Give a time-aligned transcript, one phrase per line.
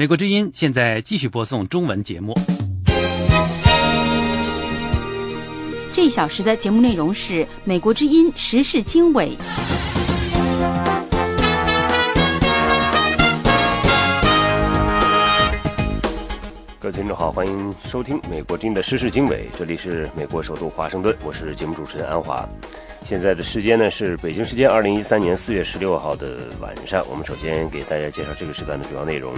[0.00, 2.34] 美国之音现在继续播送中文节目。
[5.92, 9.36] 这一小时的节目内容是《美国之音时事经纬》。
[16.78, 22.48] 各位听众好，欢迎收听《美国之音的时事经纬》，这里是美国首都华盛顿，我是节目主持人安华。
[23.04, 27.04] 现在的时间呢是北京时间二零一三年四月十六号的晚上。
[27.10, 29.34] 我们首先给大家介绍这个时段的主要内容：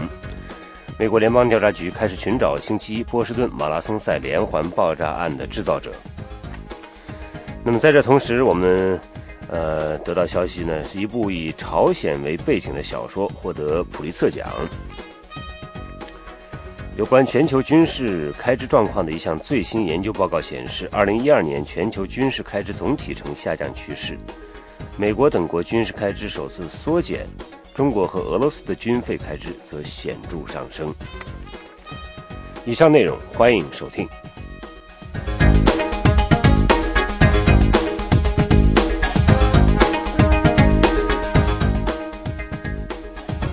[1.03, 5.91] 美国联邦调查局开始寻找星期一波士顿马拉松赛连环爆炸案的制造者。
[7.65, 9.01] 那么在这同时，我们
[9.49, 14.49] 呃得到消息呢，是一部以朝鲜为背景的小说获得普利策奖。
[16.97, 24.17] 有关全球军事开支状况的一项最新研究报告显示，2012年全球军事开支总体呈下降趋势。
[24.97, 27.27] 美国等国军事开支首次缩减，
[27.75, 30.95] 中国和俄罗斯的军费开支则显著上升。
[32.67, 34.07] 以上内容欢迎收听。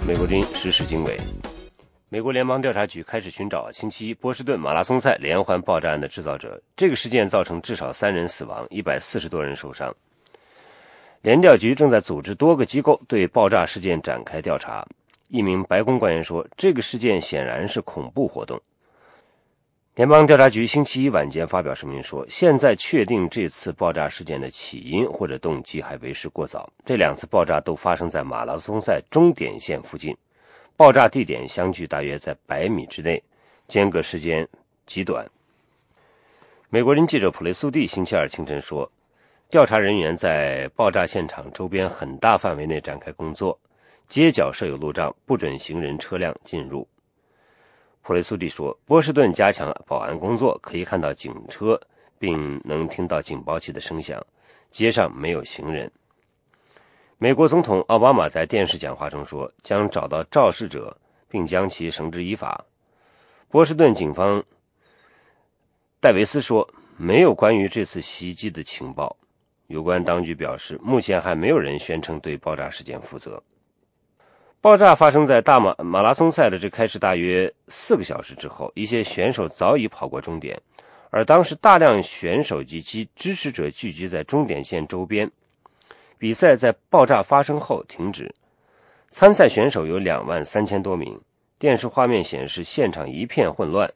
[0.06, 1.18] 美国军时事经纬。
[2.10, 6.60] 美国联邦调查局开始寻找星期一波士顿马拉松赛连环爆炸案的制造者。
[6.76, 9.96] 这个事件造成至少三人死亡，一百四十多人受伤。
[11.22, 14.88] 联调局正在组织多个机构对爆炸事件展开调查。
[15.28, 18.60] 一名白宫官员说：“这个事件显然是恐怖活动。”
[19.96, 26.72] 联邦调查局星期一晚间发表声明说：“现在确定这次爆炸事件的起因或者动机还为时过早。
[26.86, 30.16] 这两次爆炸都发生在马拉松赛终点线附近。”
[30.78, 33.22] 爆炸地点相距大约在百米之内，
[33.68, 34.48] 间隔时间
[34.86, 35.30] 极短。
[36.70, 38.90] 美国人记者普雷苏蒂星期二清晨说，
[39.50, 43.60] 调查人员在爆炸现场周边很大范围内展开工作，
[44.08, 46.88] 街角设有路障，不准行人车辆进入。
[48.04, 51.82] 普雷苏蒂说，波士顿加强了保安工作，可以看到警车，
[52.20, 54.24] 并能听到警报器的声响。
[54.70, 55.92] 街上没有行人。
[57.18, 60.96] 美国总统奥巴马在电视讲话中说，将找到肇事者，
[61.28, 62.64] 并将其绳之以法。
[63.48, 64.44] 波士顿警方
[66.00, 69.18] 戴维斯说，没有关于这次袭击的情报。
[69.70, 73.42] 有关当局表示，目前还没有人宣称对爆炸事件负责。
[74.60, 80.60] 爆炸发生在大马马拉松赛的这开始大约四个小时之后，一些选手早已跑过终点，
[81.12, 85.30] 而当时大量选手及其支持者聚集在终点线周边。
[86.18, 88.34] 比赛在爆炸发生后停止，
[89.12, 91.22] 参赛选手有两万三千多名。
[91.60, 93.94] 电视画面显示，现场一片混乱，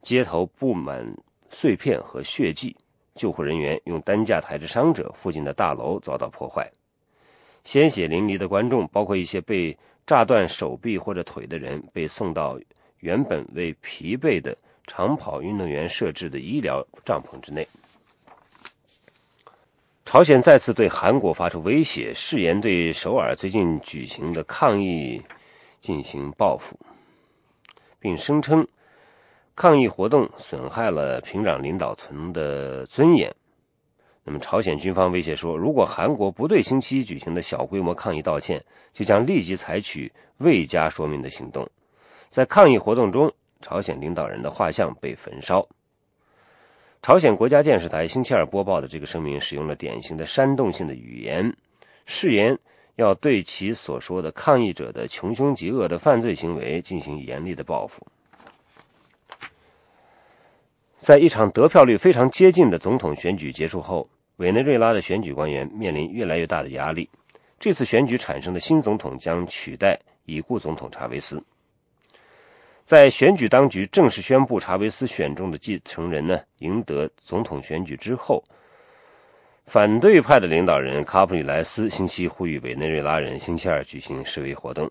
[0.00, 1.14] 街头布满
[1.50, 2.74] 碎片和血迹。
[3.14, 6.70] 救护人员用担架抬着伤者，附近的大楼遭到破坏。
[7.64, 9.76] 鲜血淋漓的观众，包括一些被
[10.06, 12.58] 炸断手臂或者腿的人，被送到
[12.98, 17.66] 原本为疲惫的长跑运动员设置的医疗帐篷之内。
[20.04, 25.20] 朝鲜再次对韩国发出威胁，誓言对首尔最近举行的抗议
[25.80, 26.78] 进行报复，
[27.98, 28.66] 并声称
[29.56, 33.32] 抗议活动损害了平壤领导层的尊严。
[34.24, 41.68] 那么，朝鲜军方威胁说，如果韩国不对星期一举行的小规模抗议道歉，就将立即采取未加说明的行动。
[42.30, 45.66] 在抗议活动中，朝鲜领导人的画像被焚烧。
[47.00, 51.54] 朝鲜国家电视台星期二播报的这个声明使用了典型的煽动性的语言，
[52.06, 52.58] 誓言
[52.96, 58.04] 要对其所说的抗议者的穷凶极恶的犯罪行为进行严厉的报复。
[61.04, 67.06] 在一场得票率非常接近的总统选举结束后，委内瑞拉的选举官员面临越来越大的压力。
[67.60, 71.44] 这次选举产生的新总统将取代已故总统查韦斯。
[72.86, 78.42] 在选举当局正式宣布查韦斯选中的继承人呢赢得总统选举之后，
[79.66, 84.90] 反对派的领导人卡普里莱斯星期呼吁委内瑞拉人星期二举行示威活动。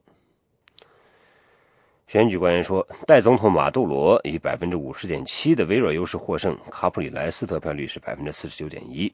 [2.13, 9.11] 选举官员说，代总统马杜罗以百分之五十点七的微弱优势获胜，卡普里莱斯得票率是百分之四十九点一。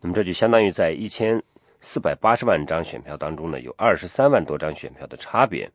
[0.00, 1.40] 那么这就相当于在一千
[1.80, 5.70] 四百八十万张选票当中呢，有二十三万多张选票的差别。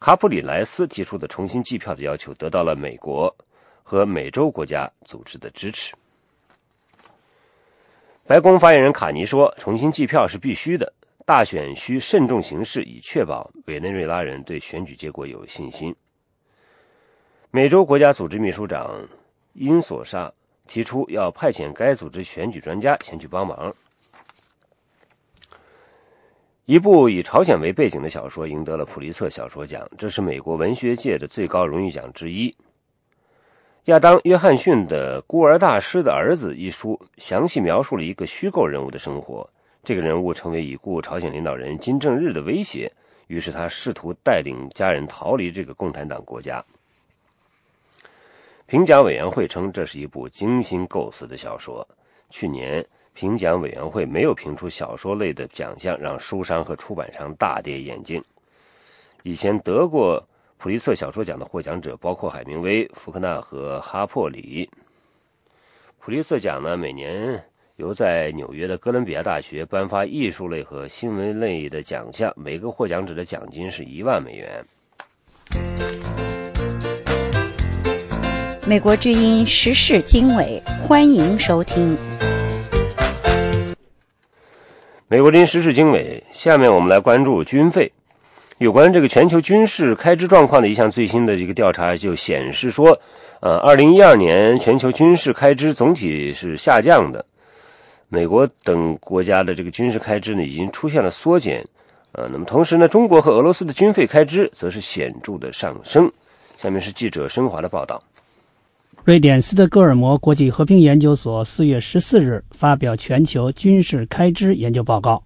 [0.00, 3.32] 卡普里莱斯提出的重新计票的要求得到了美国
[3.84, 5.94] 和美洲国家组织的支持。
[8.26, 10.92] 白宫发言人卡尼说：“重新计票是必须的，
[11.28, 15.94] 大选需慎重行事，以确保委内瑞拉人对选举结果有信心。”
[17.52, 19.06] 美洲国家组织秘书长
[19.52, 20.32] 因索沙
[20.66, 23.74] 提出要派遣该组织选举专家前去帮忙。
[26.64, 32.56] 一部以朝鲜为背景的小说赢得了普利策小说奖，这是美国文学界的最高荣誉奖之一。
[33.84, 39.46] 亚当·约翰逊的《孤儿大师的儿子》一书详细描述了一个虚构人物的生活。
[39.88, 42.92] 这个人物成为已故朝鲜领导人金正日的威胁，
[43.26, 46.62] 于是他试图带领家人逃离这个共产党国家。
[48.66, 51.88] 评奖委员会称这是一部精心构思的小说。
[52.28, 52.86] 去年。
[53.14, 58.22] 评奖委员会没有评出小说类的奖项，让书商和出版商大跌眼镜。
[59.22, 60.22] 以前得过
[60.58, 64.70] 普利策小说奖的获奖者包括海明威、福克纳和哈珀里。
[65.98, 67.42] 普利策奖呢，每年
[67.78, 74.64] 由在纽约的哥伦比亚大学颁发艺术类和新闻类的奖项，每个获奖者的奖金是一万美元。
[78.66, 81.96] 美国之音时事经纬，欢迎收听。
[85.06, 87.92] 美国之音时事经纬，下面我们来关注军费。
[88.58, 93.00] 有关这个全球军事开支状况的一项最新的一个调查就显示说，
[93.40, 97.24] 呃，二零一二年全球军事开支总体是下降的。
[98.08, 101.66] 美国等国家的这个军事开支呢，已经出现了缩减。
[102.12, 106.10] 呃，那么同时呢，中国和俄罗斯的军费开支则是显著的上升。
[106.56, 108.02] 下面是记者升华的报道。
[109.04, 115.22] 瑞典斯德哥尔摩国际和平研究所四月十四日发表全球军事开支研究报告。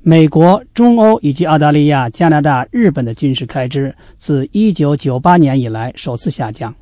[0.00, 6.74] 美国、中欧以及澳大利亚、加拿大、日本的军事开支自一九九八年以来首次下降。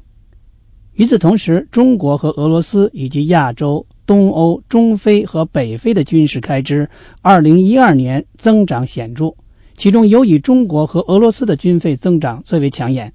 [0.94, 6.90] 与此同时，中国和俄罗斯以及亚洲、东欧、中非和北非的军事开支，
[7.22, 9.32] 二零一二年增长显著，
[9.76, 13.12] 其中尤以中国和俄罗斯的军费增长最为抢眼。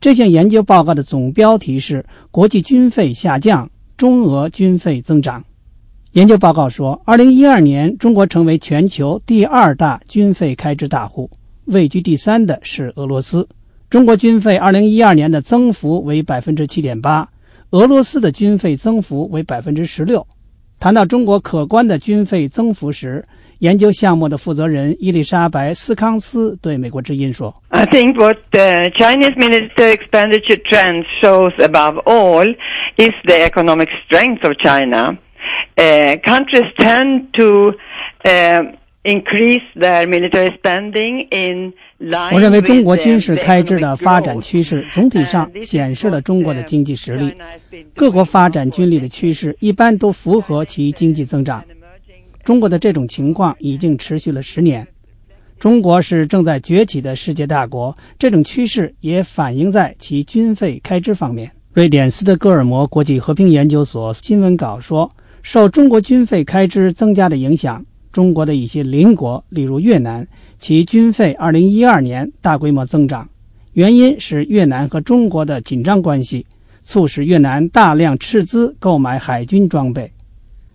[0.00, 5.44] 这项研究报告的总标题是“国际军费下降，中俄军费增长”。
[6.10, 11.30] 研究报告说，2012年中国成为全球第二大军费开支大户，
[11.66, 13.46] 位居第三的是俄罗斯。
[13.88, 17.26] 中国军费2012年的增幅为7.8%，
[17.74, 20.24] 俄罗斯的军费增幅为百分之十六。
[20.78, 23.24] 谈到中国可观的军费增幅时，
[23.58, 32.48] 研究项目的负责人伊丽莎白·斯康斯对美国之音说：“I think what the Chinese military expenditure trend shows above all
[32.96, 35.18] is the economic strength of China.
[35.74, 37.72] Countries tend to
[39.04, 41.72] increase their military spending in.”
[42.32, 47.32] 我认为中国军事开支的发展趋势总体上显示了中国的经济实力。
[47.94, 51.64] 各国发展军力的趋势一般都符合其经济增长。
[52.42, 54.86] 中国的这种情况已经持续了十年。
[55.58, 61.50] 中国是正在崛起的世界大国，这种趋势也反映在其军费开支方面。
[61.72, 65.10] 瑞典斯德哥尔摩国际和平研究所新闻稿说，
[65.42, 67.82] 受中国军费开支增加的影响。
[68.14, 70.24] 中国的一些邻国，例如越南，
[70.60, 73.28] 其军费2012年大规模增长，
[73.72, 76.46] 原因是越南和中国的紧张关系，
[76.80, 80.08] 促使越南大量斥资购买海军装备。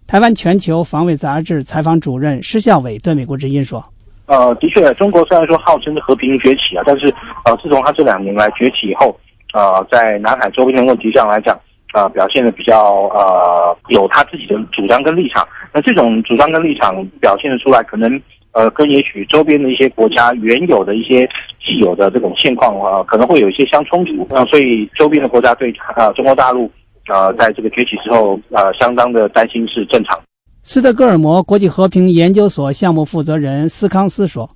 [0.06, 3.82] 台湾全球防卫杂志采访主任施孝伟对美国之音说
[4.28, 7.08] ：“呃，的确，中国虽然说号称是和平崛起啊，但是
[7.46, 9.18] 呃，自从他这两年来崛起以后，
[9.54, 11.58] 呃，在南海周边的问题上来讲。”
[11.94, 15.48] 啊，表现的比较呃，有他自己的主张跟立场。
[15.74, 18.22] 那这种主张跟立场表现的出来，可能
[18.52, 21.28] 呃，跟也许周边的一些国家原有的一些
[21.64, 24.28] 既有的这种现况啊，可能会有一些相冲突。
[24.30, 26.72] 那所以周边的国家对啊中国大陆
[27.08, 30.20] 啊，在这个崛起之后啊，相当的担心是正常。
[30.62, 34.48] 斯德哥尔摩国际和平研究所项目负责人斯康斯说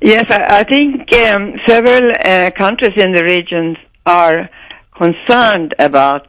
[0.00, 1.06] ：“Yes, I think
[1.66, 2.12] several
[2.50, 4.48] countries in the region are
[4.98, 6.22] concerned about.”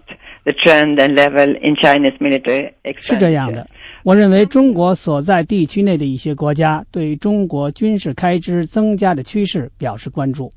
[0.47, 3.67] The trend and level in Chinese military 是这样的，
[4.03, 10.49] 我认为中国所在地区内的一些国家对中国军事开支增加的趋势表示关注。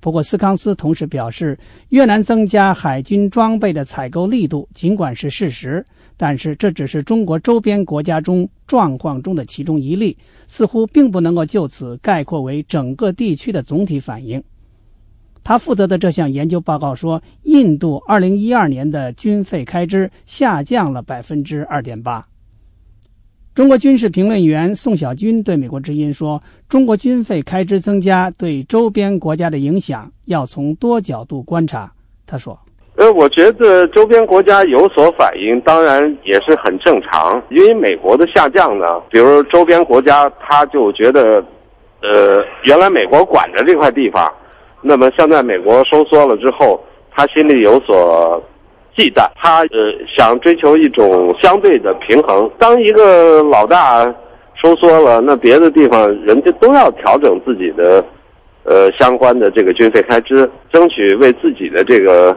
[0.00, 1.58] 不过，斯康斯同时表示，
[1.90, 5.82] 越南增加海军装备的采购力度尽管是事实，
[6.18, 10.16] 但是这只是中国周边国家中状况中的其中一例，
[10.46, 14.42] 似乎并不能够就此概括为整个地区的总体反应。
[15.42, 22.24] 他负责的这项研究报告说，印度2012年的军费开支下降了百分之二点八。
[23.52, 31.90] 中国军事评论员宋小军对美国之音说：“中国军费开支增加对周边国家的影响要从多角度观察。”
[32.26, 32.56] 他说
[32.96, 37.42] ：“呃，我觉得周边国家有所反应，当然也是很正常。
[37.50, 41.44] 因为美国的下降呢，比如周边国家他就觉得，
[42.02, 44.30] 呃，原来美国管着这块地方。”
[44.82, 48.42] 那么现在美国收缩了之后，他心里有所
[48.96, 52.50] 忌惮，他呃想追求一种相对的平衡。
[52.58, 54.04] 当一个老大
[54.62, 58.04] 收缩了，那别的地方人家都要调整自己的，
[58.64, 62.36] 呃，相关的这个军费开支，争取为自己的这个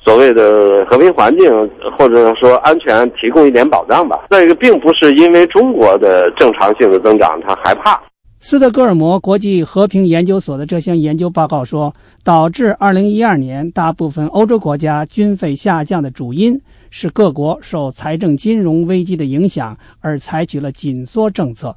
[0.00, 4.24] 所谓的和平环境或者说安全提供一点保障吧。
[4.30, 8.00] 再一个，并不是因为中国的正常性的增长他害怕。
[8.44, 11.94] 斯德哥尔摩国际和平研究所的这项研究报告说，
[12.24, 21.76] 导致2012年大部分欧洲国家军费下降的主因是各国受财政金融危机的影响而采取了紧缩政策。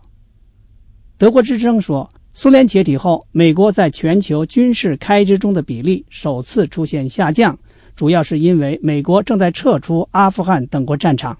[1.20, 7.56] 德国之声说，苏联解体后，美国在全球军事开支中的比例首次出现下降，
[7.96, 11.38] 主要是因为美国正在撤出阿富汗等国战场。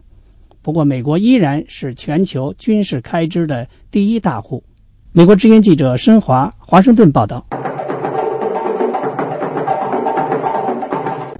[0.62, 4.64] 不过，美国依然是全球军事开支的第一大户。
[5.18, 7.42] 美国之音记者申华华盛顿报道。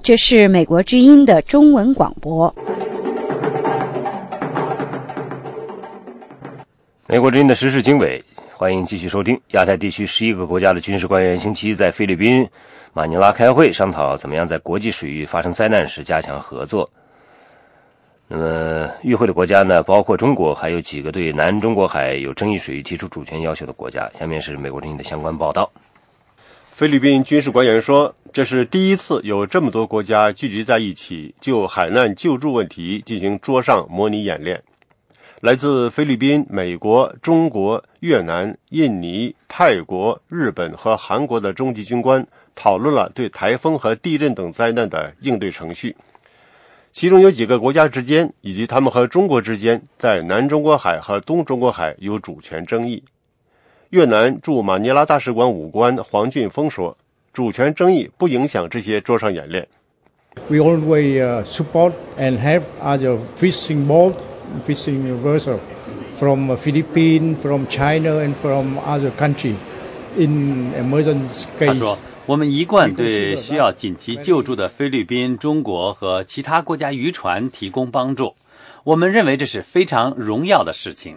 [0.02, 2.54] 这是美国之音的中文广播。
[7.06, 9.38] 美国之音的时事经纬，欢迎继续收听。
[9.48, 12.48] 亚太地区十一个国家的军事官员星期一在菲律宾
[12.94, 16.88] 马尼拉开会，商讨怎么样在国际水域发生灾难时加强合作。
[18.28, 24.10] 那么，与会的国家呢，包括中国，还有几个对南中国海有争议水域提出主权要求的国家。
[24.14, 25.70] 下面是美国之音的相关报道。
[26.60, 34.60] 菲律宾军事官员说，这是第一次有这么多国家聚集在一起，就海难救助问题进行桌上模拟演练。
[35.40, 45.94] 来自菲律宾、美国、中国、越南、印尼、泰国、日本和韩国的中级军官讨论了对台风和地震等灾难的应对程序。
[46.98, 53.04] 其中有几个国家之间，以及他们和中国之间，在南中国海和东中国海有主权争议。
[53.90, 56.96] 越南驻马尼拉大使馆武官黄俊峰说
[57.34, 59.68] ：“主权争议不影响这些桌上演练。”
[60.48, 64.14] We always support and have other fishing boat,
[64.66, 65.58] fishing vessel
[66.18, 69.52] from Philippines, from China, and from other country
[70.16, 71.98] in emergency case.
[72.26, 78.34] 我们一贯对需要紧急救助的菲律宾、中国和其他国家渔船提供帮助。
[78.82, 81.16] 我们认为这是非常荣耀的事情。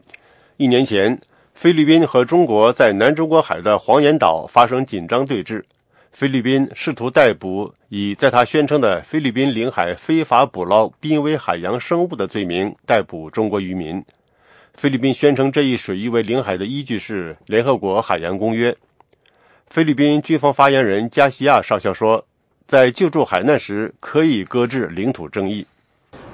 [0.58, 1.20] 一年前，
[1.56, 5.64] 菲律宾和中国在南中国海的黄岩岛发生紧张对峙。
[6.12, 14.04] 菲律宾试图逮捕以在他宣称的菲律宾领海非法捕捞濒危海洋生物的罪名逮捕中国渔民。
[14.76, 18.76] 菲律宾宣称这一水域为领海的依据是联合国海洋公约。
[19.70, 22.26] 菲律宾军方发言人加西亚上校说，
[22.66, 25.64] 在救助海难时可以搁置领土争议。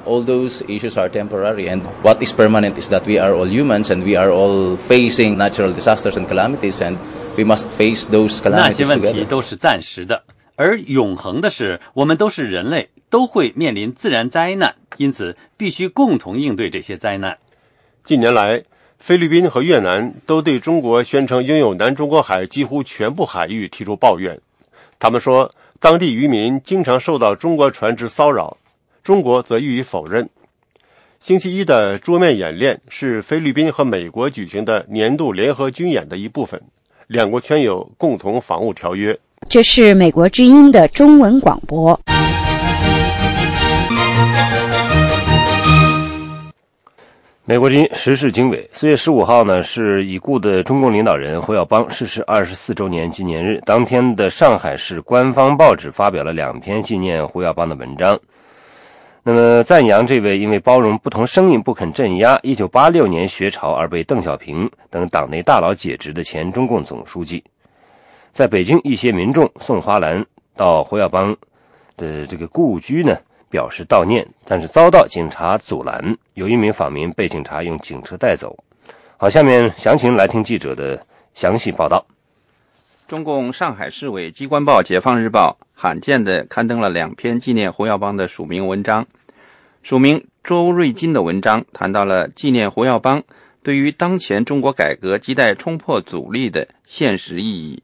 [0.06, 3.88] All those issues are temporary, and what is permanent is that we are all humans,
[3.88, 6.96] and we are all facing natural disasters and calamities, and
[7.36, 10.24] we must face those calamities 那些问题都是暂时的，
[10.56, 17.38] 而永恒的是，我们都是人类，都会面临自然灾难，因此必须共同应对这些灾难。
[18.06, 18.64] 近年来。
[19.06, 24.36] 菲律宾和越南都对中国宣称拥有南中国海几乎全部海域提出抱怨。
[24.98, 28.58] 他们说，当地渔民经常受到中国船只骚扰，
[29.04, 30.28] 中国则予以否认。
[31.20, 36.60] 星期一的桌面演练是菲律宾和美国举行的年度联合军演的一部分，
[37.06, 39.16] 两国签有共同防务条约。
[39.48, 42.00] 这是美国之音的中文广播。
[47.48, 53.62] 美国之音时事经纬，四月十五号呢是已故的中共领导人胡耀邦逝世二十四周年纪念日。
[53.68, 58.20] 当天的上海市官方报纸发表了两篇纪念胡耀邦的文章，
[59.22, 67.44] 那么赞扬这位因为包容不同声音、不肯镇压，一九八六年学潮而被邓小平等党内大佬解职的前中共总书记。
[68.32, 70.26] 在北京，一些民众送花篮
[70.56, 71.38] 到胡耀邦
[71.96, 73.16] 的这个故居呢。
[73.56, 76.18] 表示悼念，但是遭到警察阻拦。
[76.34, 78.54] 有一名访民被警察用警车带走。
[79.16, 81.02] 好，下面详情来听记者的
[81.34, 82.06] 详细报道。
[83.08, 89.08] 中共上海市委机关报《解放日报》罕见的刊登了两篇纪念胡耀邦的署名文章。
[89.84, 93.24] 署名周瑞金的文章谈到了纪念胡耀邦
[93.64, 97.82] 对于当前中国改革亟待冲破阻力的现实意义。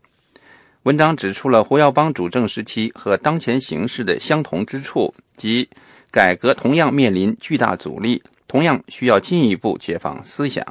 [0.83, 5.69] 文章指出了胡耀邦主政时期和当前形势的相同之处，即
[6.09, 10.65] 改革同样面临巨大阻力，同样需要进一步解放思想。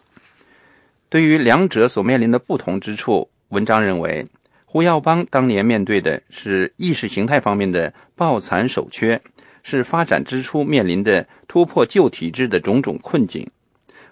[1.08, 4.26] 对于两者所面临的不同之处，文章认为，
[4.64, 9.20] 胡耀邦当年面对的是意识形态方面的抱残守缺，
[9.62, 13.46] 是发展之初面临的突破旧体制的种种困境；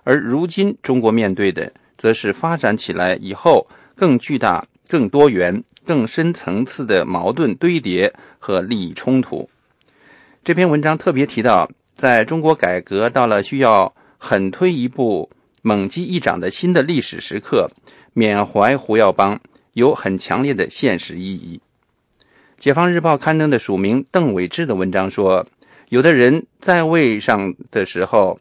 [0.04, 5.62] 而如今中国面对的，则是发展起来以后更巨大、更多元。
[5.86, 9.48] 更深层次的矛盾堆叠和利益冲突。
[10.44, 15.30] 这篇文章特别提到，在中国改革到了需要狠推一步、
[15.62, 17.70] 猛击一掌的新的历史时刻，
[18.12, 19.40] 缅怀胡耀邦
[19.72, 21.58] 有很强烈的现实意义。
[22.58, 25.46] 解放日报刊登的署名邓伟志的文章说
[25.88, 28.38] ：“有的人在位上的时候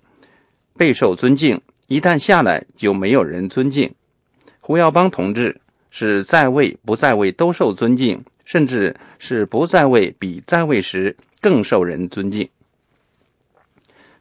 [0.76, 3.90] 备受尊敬，一旦下来就没有人尊敬。
[4.60, 12.48] 胡耀邦同志是在位不在位都受尊敬，甚至是不在位比在位时更受人尊敬。”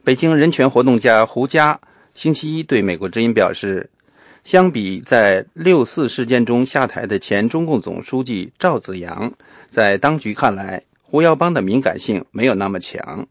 [0.03, 1.79] 北京人权活动家胡佳
[2.13, 3.89] 星期一对美国之音表示
[4.43, 9.33] ：“相比在六四事件中下台的前中共总书记赵紫阳。”
[9.69, 13.27] 在当局看来，胡耀邦的敏感性没有那么强。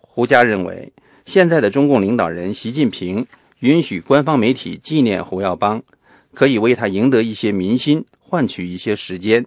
[0.00, 0.92] 胡佳认为，
[1.24, 3.26] 现在的中共领导人习近平
[3.60, 5.82] 允许官方媒体纪念胡耀邦，
[6.38, 9.44] 可以为他赢得一些民心，换取一些时间，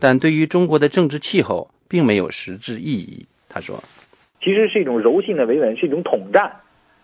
[0.00, 3.24] 但对于中国的政治气候并没有实质意义。
[3.48, 3.80] 他说
[4.42, 6.50] ：“其实是一种柔性的维稳，是一种统战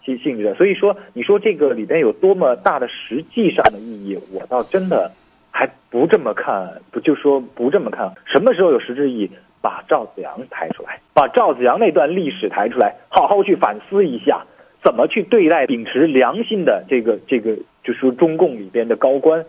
[0.04, 0.52] 性性质。
[0.56, 5.08] 所以说，你说这个里边有多么大的实际上的意义，我倒真的。”
[5.50, 8.12] 还不这么看，不就说不这么看？
[8.26, 9.30] 什么时候有实质意义？
[9.60, 14.44] 把赵子阳抬出来，把赵子阳那段历史抬出来，好好去反思一下，
[14.82, 19.44] 怎么去对待秉持良心的这个这个，就说中共里边的高官。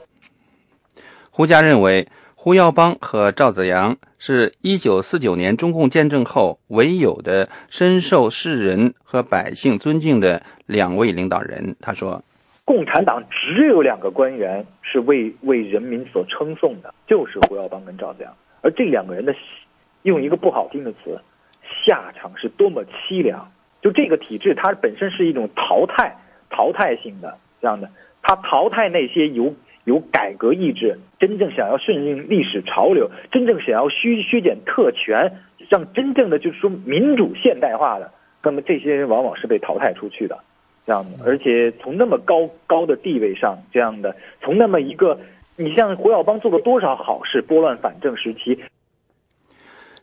[1.29, 11.75] 胡佳认为，胡耀邦和赵子阳是一九四九年中共建政后唯有的深受世人和百姓尊敬的两位领导人。
[11.79, 12.21] 他说。
[12.65, 18.31] 共产党只有两个官员是为为人民所称颂的，就是胡耀邦跟赵子阳。
[18.61, 19.33] 而这两个人的，
[20.03, 21.19] 用一个不好听的词，
[21.83, 23.47] 下场是多么凄凉。
[23.81, 26.15] 就这个体制，它本身是一种淘汰、
[26.49, 27.89] 淘汰性的这样的，
[28.21, 29.53] 它淘汰那些有
[29.85, 35.31] 有改革意志、真正想要顺应历史潮流、真正想要削削减特权、
[35.69, 38.11] 让真正的就是说民主现代化的，
[38.43, 40.37] 那么这些人往往是被淘汰出去的。
[40.85, 45.19] 这样的，而且从那么高高的地位上，这样的，从那么一个，
[45.55, 47.43] 你像胡耀邦做了多少好事？
[47.43, 48.59] 拨乱反正时期，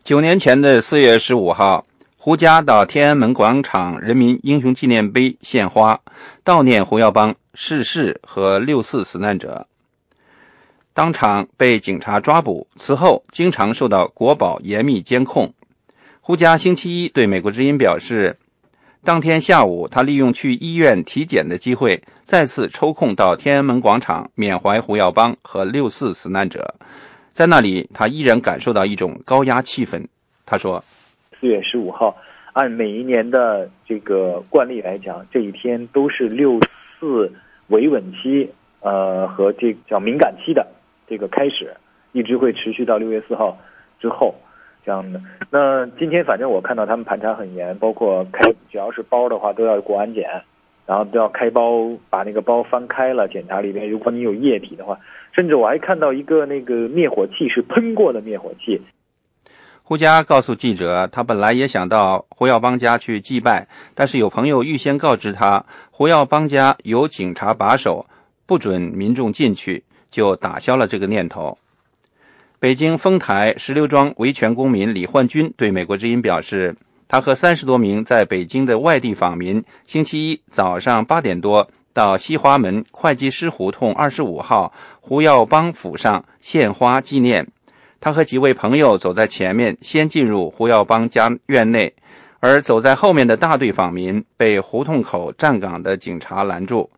[0.04, 1.84] 九年前的四月十五号，
[2.26, 6.00] 胡佳到天安门广场人民英雄纪念碑献花，
[6.44, 9.68] 悼念胡耀邦逝世和六四死难者，
[10.92, 15.54] 当场被警察抓捕，此后经常受到国保严密监控。
[16.20, 18.36] 胡佳星期一对美国之音表示。
[19.04, 26.74] 当天下午，他利用去医院体检的机会，再次抽空到天安门广场缅怀胡耀邦和六四死难者。
[27.32, 30.04] 在那里，他依然感受到一种高压气氛。
[30.44, 30.84] 他说
[31.40, 32.16] ：“四月十五号，
[32.52, 36.60] 按每一年的这个惯例来讲，这一天都是六
[36.98, 37.32] 四
[37.68, 40.66] 维稳期，呃，和这叫敏感期的
[41.06, 41.74] 这个开始，
[42.12, 43.58] 一直会持续到六月四号
[44.00, 44.34] 之后。”
[44.86, 45.20] 这样的，
[45.50, 50.30] 那今天反正我看到他们盘查很严，包括开只要是包的话都要过安检，
[50.86, 54.96] 然后都要开包，把那个包翻开了检查里面，如果你有液体的话，
[55.32, 58.80] 甚至我还看到一个那个灭火器是喷过的灭火器。
[59.88, 68.04] 胡佳告诉记者，他本来也想到胡耀邦家去祭拜，但是有朋友预先告知他胡耀邦家有警察把守，
[68.46, 71.56] 不准民众进去，就打消了这个念头。
[72.58, 76.74] 北京丰台石榴庄维权公民李焕军对美国之音表示，
[77.06, 87.46] 他和三十多名在北京的外地访民，星期一早上八点多到西华门会计师胡同二十五号胡耀邦府上献花纪念。
[88.06, 91.92] 他和几位朋友走在前面，先进入胡耀邦家院内，
[92.38, 96.88] 而走在后面的大队访民被胡同口站岗的警察拦住。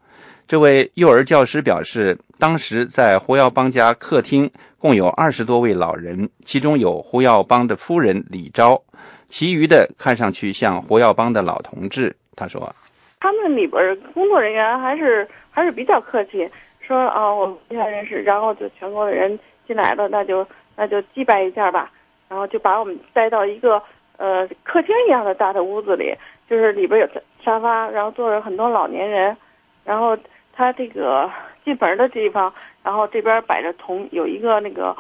[0.47, 8.79] 这位幼儿教师表示，当时在胡耀邦家客厅共有二十多位老人，其中有胡耀邦的夫人李昭，
[9.25, 12.15] 其余的看上去像胡耀邦的老同志。
[12.37, 12.71] 他说
[13.19, 16.47] ：“他们里边工作人员还是还是比较客气，
[16.87, 20.47] 说啊，我们不太认识，然后就全国的人进来了，那就
[20.79, 21.91] 那就祭拜一下吧，
[22.31, 23.83] 然后就把我们带到一个
[24.17, 26.15] 呃客厅一样的大的屋子里，
[26.49, 27.09] 就是里边有
[27.45, 29.37] 沙发，然后坐着很多老年人，
[29.85, 30.17] 然后。”
[30.59, 31.31] 他这个
[31.65, 34.93] 进门的地方，然后这边摆着铜，有一个那个，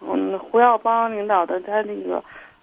[0.00, 2.20] 嗯，胡耀邦领导的他那个，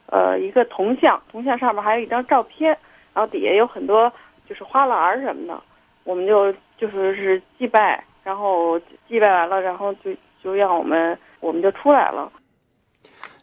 [0.07, 2.77] 呃，一个铜像，铜像上面还有一张照片，
[3.13, 4.11] 然后底下有很多
[4.45, 5.63] 就是花篮什么的，
[6.03, 10.11] 我们就就是是祭拜，然后祭拜完了，然后就
[10.43, 12.31] 就让我们我们就出来了。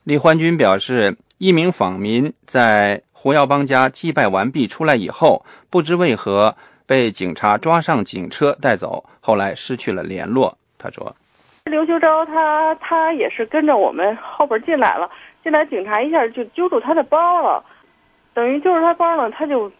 [0.04, 6.56] 李焕军表示，一名访民在胡耀邦家祭拜完毕出来以后，不知为何。
[6.86, 10.56] 被警察抓上警车带走，后来失去了联络。
[10.78, 11.14] 他说
[11.70, 15.10] ：“刘秋昭他他也是跟着我们后边进来了，
[15.44, 17.62] 进来警察一下就揪住他的包了，
[18.32, 19.70] 等于揪住他包呢，他就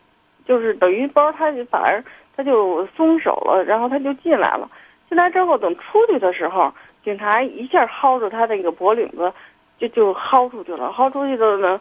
[0.47, 2.05] 就是等于包他就反而
[2.37, 4.71] 他就松手了，然后他就进来了。
[5.09, 6.71] 进来之后，等出去的时候，
[7.09, 9.33] 警察一下薅住他那个脖领子，
[9.79, 10.93] 就就薅出去了。
[10.95, 11.81] 薅出去的呢，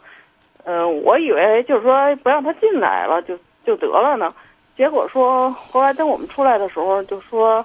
[0.64, 4.32] 嗯，我以为就是说不让他进来了，就就得了呢。
[4.74, 7.62] 结果说后来等我们出来的时候，就说，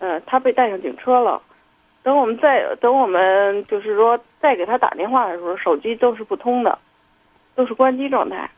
[0.00, 1.40] 嗯，他被带上警车了。
[2.02, 6.78] 等我们再等我们就是说再给他打电话的时候，手机都是不通的，
[7.54, 8.50] 都是关机状态。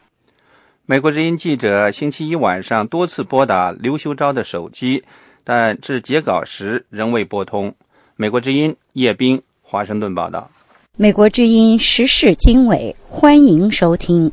[0.86, 5.04] 美国之音记者星期一晚上多次拨打刘修昭的手机，
[5.44, 7.72] 但至截稿时仍未拨通。
[8.20, 10.50] 美国之音叶冰，华盛顿报道。
[10.98, 14.30] 美国之音时事经纬，欢迎收听。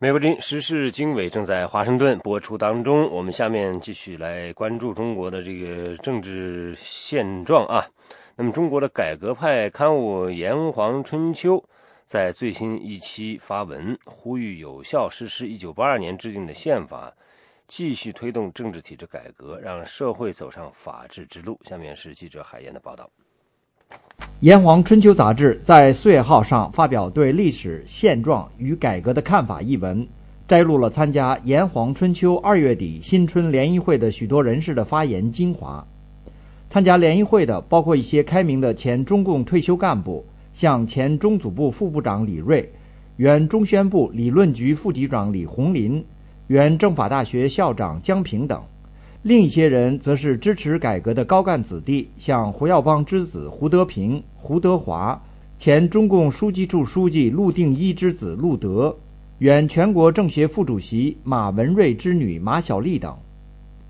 [0.00, 3.08] 美国之音时事经纬正在华盛顿播出当中。
[3.12, 7.86] 我们下面继续来关注中国的这个政治现状啊。
[8.34, 11.58] 那么，中国的改革派刊物《炎黄春秋》。
[12.06, 17.10] 在最新一期发文，呼吁有效实施1982年制定的宪法，
[17.76, 21.58] 继续推动政治体制改革，让社会走上法治之路。
[21.68, 23.10] 下面是记者海燕的报道。
[24.38, 30.06] 《炎黄春秋》杂志在四月号上发表对历史现状与改革的看法一文，
[30.46, 35.84] 摘录了参加《炎黄春秋》二月底新春联谊会的许多人士的发言精华。
[36.70, 40.24] 参加联谊会的包括一些开明的前中共退休干部。
[40.52, 42.72] 像前中组部副部长李锐、
[43.16, 46.06] 原中宣部理论局副局长李红林、
[46.48, 48.58] 原政法大学校长江平等；
[49.22, 55.20] 另一些人则是支持改革的高干子弟，像胡耀邦之子胡德平、胡德华，
[55.56, 58.94] 前中共书记处书记陆定一之子陆德，
[59.38, 63.12] 原全国政协副主席马文瑞之女马小丽等；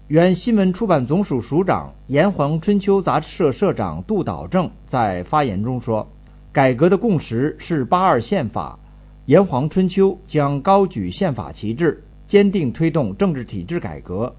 [0.07, 6.07] 原新闻出版总署署长、炎黄春秋杂志社社长杜导正在发言中说。
[6.53, 8.79] 改革的共识是八二宪法，
[9.27, 14.35] 炎黄春秋将高举宪法旗帜，坚定推动政治体制改革。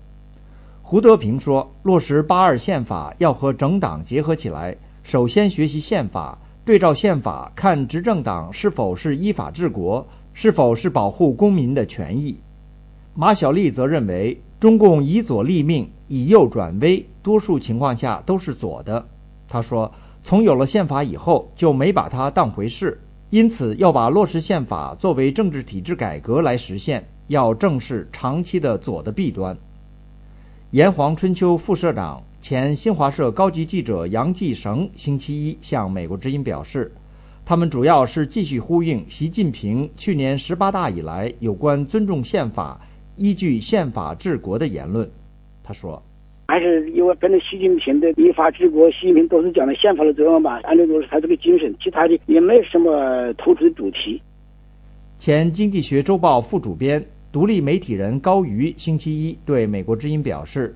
[0.81, 12.39] 胡德平说：“落实八二宪法要和整党结合起来，首先学习宪法，对照宪法看执政党是否是依法治国，是否是保护公民的权益。”
[13.13, 19.05] 马晓丽则认为，中共以左立命，以右转危，多数情况下都是左的。
[19.47, 19.91] 他说。
[20.27, 29.57] 从有了宪法以后，就没把它当回事，因此要把落实宪法作为政治体制改革来实现，要正视长期的左的弊端。
[30.71, 36.91] 炎黄春秋副社长、前新华社高级记者杨继绳星期一向美国之音表示，
[37.45, 42.79] 他们主要是继续呼应习近平去年十八大以来有关尊重宪法、
[43.15, 45.09] 依据宪法治国的言论。
[45.63, 46.01] 他说。
[46.47, 54.21] 还是因为跟着习近平的依法治国，习近平都是讲的宪法的作用吧，按照都是他这个精神，其他的也没什么突出的主题。
[55.17, 57.03] 前《经济学周报》副主编、
[57.35, 60.73] 独立媒体人高瑜星期一对美国之音表示：“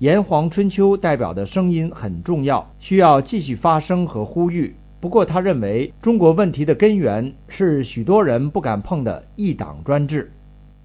[0.00, 4.74] 炎黄春秋代表的声音很重要，需要继续发声和呼吁。
[4.98, 10.32] 不过，他认为中国问题的根源是许多人不敢碰的一党专制。”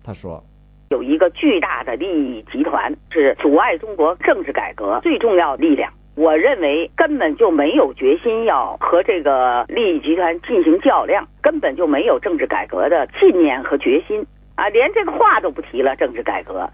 [0.03, 0.43] 他说。
[0.89, 5.89] 有一个巨大的利益集团是阻碍中国政治改革最重要力量。
[6.15, 14.25] 我认为根本就没有决心要和这个利益集团进行较量，根本就没有政治改革的信念和决心
[14.55, 14.67] 啊！
[14.69, 15.95] 连这个话都不提了。
[15.95, 16.69] 政治改革，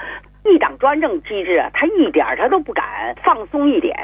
[0.46, 2.84] 一党专政机制啊，他一点他都不敢
[3.24, 3.96] 放松一点。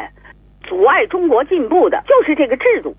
[0.63, 2.95] 阻碍中国进步的就是这个制度。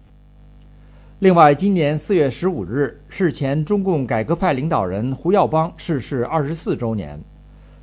[1.19, 7.19] 另外，今年四月十五日是前中共改革派领导人胡耀邦逝世二十四周年。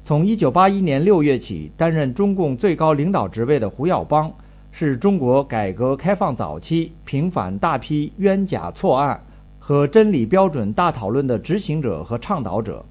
[0.03, 4.31] 从一九八一年六月起担任中共最高领导职位的胡耀邦，
[4.71, 9.19] 是中国改革开放早期平反大批冤假错案
[9.67, 12.85] 和真理标准大讨论的执行者和倡导者。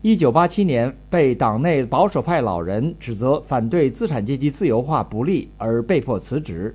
[0.00, 6.74] 一九八七年被党内保守派老人指责反对资产阶级自由化不利而被迫辞职。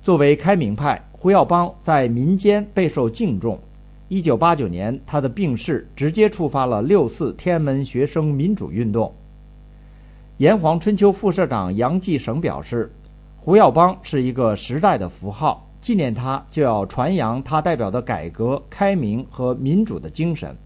[0.00, 3.58] 作为开明派，胡耀邦在民间备受敬重。
[4.06, 9.12] 一九八九年，他的病逝直接触发了六四天安门学生民主运动。
[10.36, 12.92] 炎黄春秋副社长杨继绳表示，
[13.40, 20.56] 胡耀邦是一个时代的符号，纪念他就要传扬他代表的改革开明和民主的精神。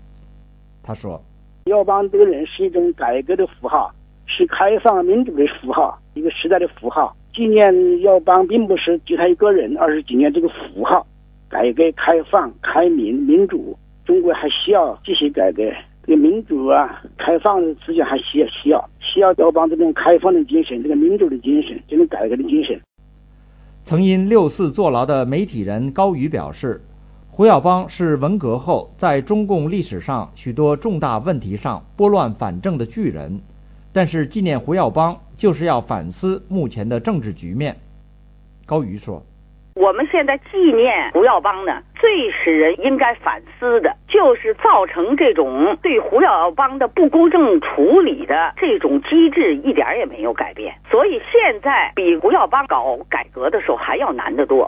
[0.82, 1.20] 他说
[1.64, 3.90] ：“耀邦这个人是一种改革的符号，
[4.26, 11.06] 是开放民主的符号，一个时代的符号。”纪念耀邦并不是就他一个人，而是纪念这个符号。
[11.48, 15.62] 改革开放、开明、民主，中国还需要继续改革。
[16.02, 22.78] 这个民主啊、开放的思想还需要需要需要耀邦这种开放的精神、这个民主的精神、这种改革的精神。
[23.86, 26.84] 曾因六四坐牢的媒体人高瑜表示，
[27.30, 33.40] 胡耀邦是文革后在中共历史上许多重大问题上拨乱反正的巨人，
[33.92, 37.76] 但是纪念胡耀邦就是要反思目前的政治局面。
[38.64, 39.24] 高瑜说。
[39.76, 54.66] 我们现在纪念胡耀邦呢，最使人应该反思的，就是造成这种对胡耀邦的不公正处理的这种机制一点也没有改变，所以现在比胡耀邦搞改革的时候还要难得多。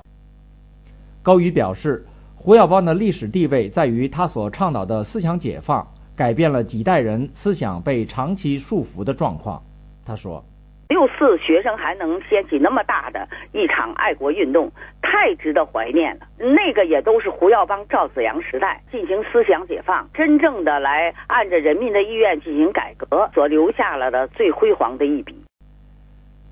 [1.23, 2.05] 高瑜表示，
[2.37, 9.59] 胡耀邦的历史地位在于他所倡导的思想解放，改变了几代人思想被长期束缚的状况。
[10.05, 10.44] 他说。
[10.88, 14.72] 六四学生还能掀起那么大的一场爱国运动，
[15.03, 16.27] 太值得怀念了。
[16.38, 25.35] 那个也都是胡耀邦、赵子阳时代进行思想解放，真正的来按着人民的意愿进行改革所留下了的最辉煌的一笔。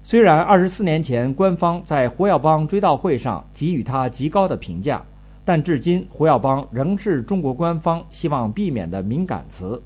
[0.03, 5.03] 虽然二十四年前官方在胡耀邦追悼会上给予他极高的评价，
[5.47, 9.83] 但至今胡耀邦仍是中国官方希望避免的敏感词。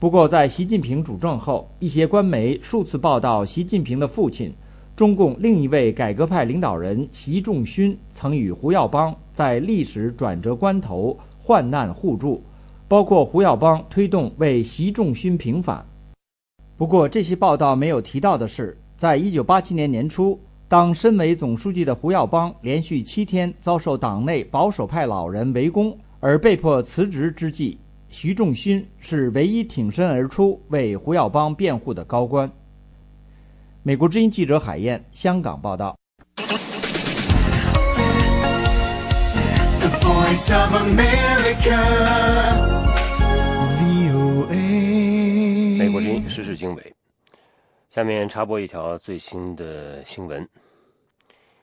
[0.00, 4.50] 不过，在习近平主政后，一些官媒数次报道，习近平的父亲、
[4.96, 12.42] 中共另一位改革派领导人习仲勋曾与胡耀邦在历史转折关头患难互助，
[12.88, 15.84] 包括胡耀邦推动为习仲勋平反。
[16.78, 27.76] 不过，这些报道没有提到的是，在一九八七年年初，当身为总书记的胡耀邦连续七天遭受党内保守派老人围攻而被迫辞职之际。
[28.12, 32.50] 徐仲勋是唯一挺身而出为胡耀邦辩护的高官。
[33.84, 35.96] 美国之音记者海燕，香港报道。
[45.78, 46.92] 美国之音时事经纬，
[47.90, 50.46] 下面插播一条最新的新闻：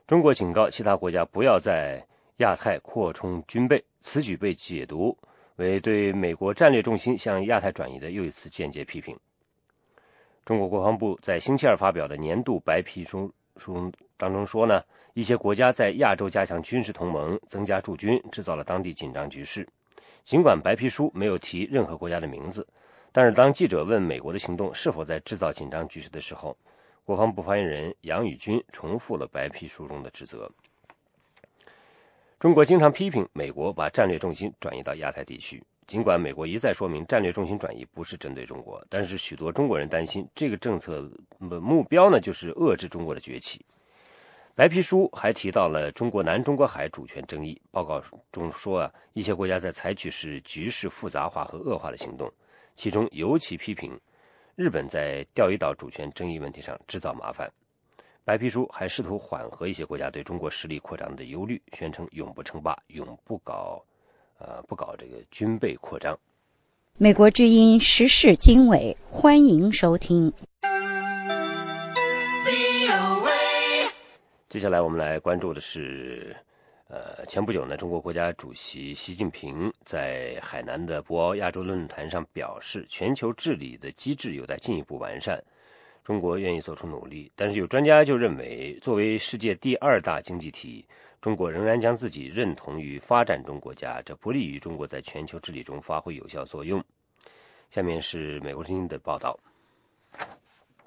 [0.07, 2.01] 中国警告其他国家不要在
[2.37, 5.15] 亚太扩充军备，此举被解读。
[5.57, 9.15] 为对美国战略重心向亚太转移的又一次间接批评。
[10.45, 14.81] 中国国防部在星期二发表的年度白皮书书当中说呢，
[15.13, 19.67] 一些国家在亚洲加强军事同盟、增加驻军，制造了当地紧张局势。
[20.23, 22.65] 尽管白皮书没有提任何国家的名字，
[23.11, 26.55] 但是当记者问美国的行动是否在制造紧张局势的时候，
[27.03, 30.49] 国防部发言人杨宇军重复了白皮书中的指责。
[32.39, 35.63] 中国经常批评美国把战略重心转移到亚太地区。
[35.87, 43.65] 尽管美国一再说明战略重心转移不是针对中国，但是许多中国人担心这个政策目标呢，就是遏制中国的崛起。
[44.53, 47.59] 白皮书还提到了中国南中国海主权争议。
[47.71, 47.99] 报告
[48.31, 52.31] 中说啊，一些国家在采取使局势复杂化和恶化的行动，
[52.75, 53.99] 其中尤其批评
[54.55, 57.51] 日本在钓鱼岛主权争议问题上制造麻烦。
[58.27, 63.81] 白皮书还试图缓和一些国家对中国实力扩张的忧虑，宣称永不称霸，永不搞，
[64.37, 66.19] 呃，不搞这个军备扩张。
[66.97, 70.29] 美国之音时事经纬，欢迎收听。
[74.49, 76.35] 接下来我们来关注的是，
[76.89, 85.41] 呃，前不久呢，中国国家主席习近平在海南的博鳌亚洲论坛上表示，全球治理的机制有待进一步完善。
[86.07, 90.85] 中国愿意做出努力，但是有专家就认为，作为世界第二大经济体，
[91.19, 96.81] 中国仍然将自己认同于发展中国家，这不利于中国在全球治理中发挥有效作用。
[97.69, 99.37] 下面是美国之音的报道。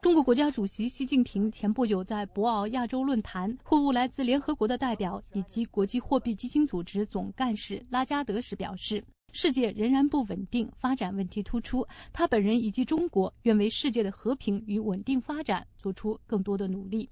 [0.00, 9.04] 中国国家主席习近平前不久在博鳌亚洲论坛会晤来自联合国的代表以及国际货币基金组织总干事拉加德时表示。
[9.32, 11.86] 世界仍然不稳定，发展问题突出。
[12.12, 17.08] 他本人以及中国愿为世界的和平与稳定发展做出更多的努力。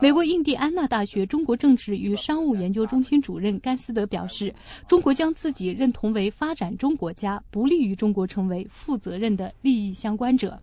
[0.00, 4.54] 美国印第安纳大学中国政治与商务研究中心主任甘斯德表示
[4.86, 10.56] ：“中国将自己认同为发展中国家，不利于中国成为负责任的利益相关者。”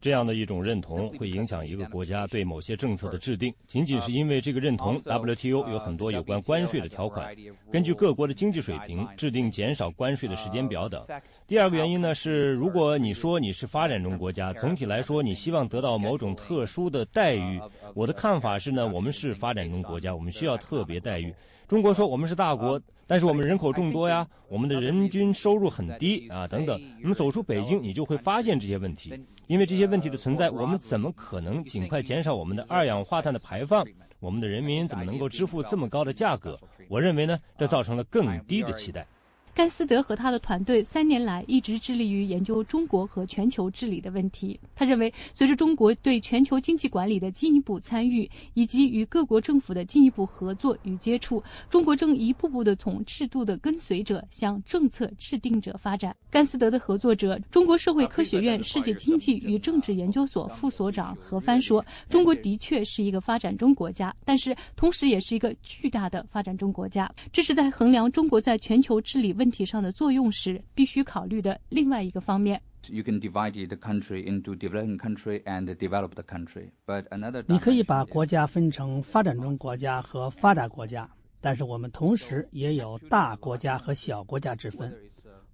[0.00, 4.96] 这样的一种认同会影响一个国家对某些政策的制定，仅仅是因为这个认同。
[5.04, 7.32] WTO 有很多有关关税的条款，
[7.70, 11.06] 根据各国的经济水平制定减少关税的时间表等。
[11.46, 17.60] 第二个原因呢是，如果你说你是发展中国家，总体来说你希希望得到某种特殊的待遇。
[17.94, 21.30] 我的看法是呢，我们是发展中国家，我们需要特别待遇。
[21.68, 22.80] 中国说我们是大国，
[23.12, 26.80] 但是我们人口众多呀，我们的人均收入很低啊，等等。
[27.02, 29.12] 我们走出北京，你就会发现这些问题。
[29.48, 33.86] 因为这些问题的存在，我们怎么可能尽快减少我们的二氧化碳的排放？
[34.18, 36.58] 我们的人民怎么能够支付这么高的价格？
[36.88, 39.06] 我认为呢，这造成了更低的期待。
[39.54, 44.58] 甘斯德和他的团队三年来一直致力于研究中国和全球治理的问题。
[44.74, 56.16] 他认为，随着中国对全球经济管理的进一步参与，以及与各国政府的进一步合作与接触，中国正一步步地从制度的跟随者向政策制定者发展。
[56.30, 67.10] 甘斯德的合作者、中国社会科学院世界经济与政治研究所副所长何帆说：“中国的确是一个发展中国家，但是同时也是一个巨大的发展中国家。
[67.30, 77.44] 这是在衡量中国在全球治理问题上的作用时必须考虑的另外一个方面。” You can divide the country into developing country and developed country, but another.
[77.46, 81.08] 你可以把国家分成发展中国家和发达国家，
[81.40, 84.92] 但是我们同时也有大国家和小国家之分。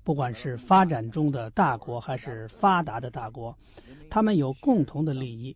[0.02, 3.54] 不管是发展中的大国还是发达的大国，
[4.08, 5.54] 他们有共同的利益。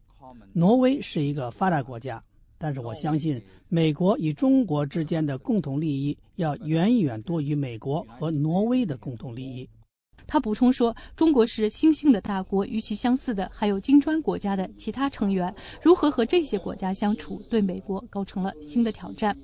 [0.53, 2.23] 挪威是一个发达国家，
[2.63, 9.69] 但是我相信美国与中国之间的共同利益要远远多于美国和挪威的共同利益。
[10.29, 15.53] 他补充说：“中国是新兴的大国，与其相似的还有金砖国家的其他成员。
[15.83, 19.37] 如何和这些国家相处，对美国构成了新的挑战。”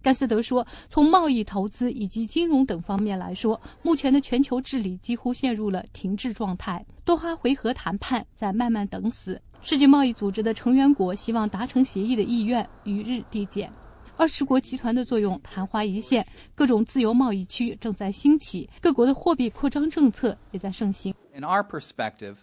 [0.00, 6.86] 甘斯德说：“从贸易、投资以及金融等方面来说，目前的全球治理几乎陷入了停滞状态。
[7.04, 9.40] 多哈回合谈判在慢慢等死。
[9.64, 13.72] 世界贸易组织的成员国希望达成协议的意愿与日递减。
[14.14, 16.22] 二十国集团的作用昙花一现，
[16.54, 22.36] 各种自由贸易区正在兴起，各国的货币扩张政策也在盛行。” In our perspective.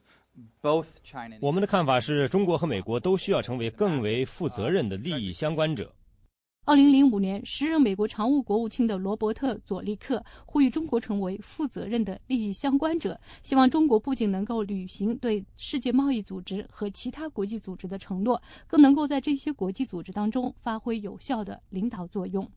[0.63, 1.35] Both China.
[1.41, 5.93] 我们的看法是中国和美国都需要成为更为负责任的利益相关者。
[6.63, 22.47] 二零零五年，时任美国常务国务卿的罗伯特·佐利克呼吁中国成为负责任的利益相关者，希望中国不仅能够履行对世界贸易组织和其他国际组织的承诺，更能够在这些国际组织当中发挥有效的领导作用。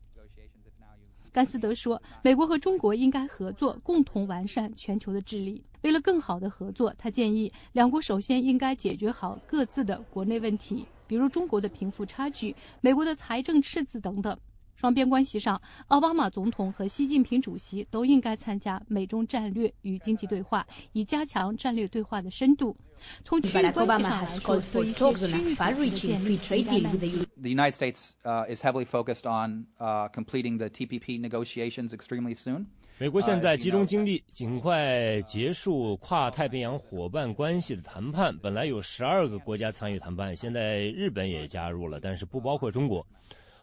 [1.31, 5.65] 甘斯德说：“美国和中国应该合作，共同完善全球的治理。
[5.81, 14.37] 为了更好的合作，他建议两国首先应该解决好各自的国内问题。”比如中国的贫富差距、美国的财政赤字等等。
[14.75, 22.75] 双边关系上，奥巴马总统和习近平主席都应该参加美中战略与经济对话，以加强战略对话的深度。
[23.23, 26.91] 从区域关系上来说，对区域的建立非常难。
[27.37, 32.65] The United States uh, is heavily focused on uh, completing the TPP negotiations extremely soon.
[32.97, 38.35] 美国现在集中精力，尽快结束跨太平洋伙伴关系的谈判。
[38.37, 43.05] 本来有十二个国家参与谈判，现在日本也加入了，但是不包括中国。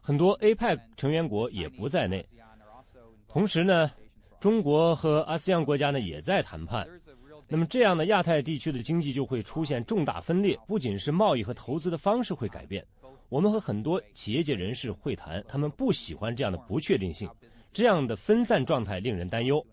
[0.02, 2.22] 很多 APEC 成员国也不在内。
[3.26, 3.90] 同时呢，
[4.38, 6.86] 中国和 ASEAN 国家呢也在谈判。
[7.48, 12.84] 那么这样呢，亚太地区的经济就会出现重大分裂，不仅是贸易和投资的方式会改变。
[13.30, 17.26] 我们和很多企业界人士会谈，他们不喜欢这样的不确定性。
[17.72, 19.64] 这样的分散状态令人担忧。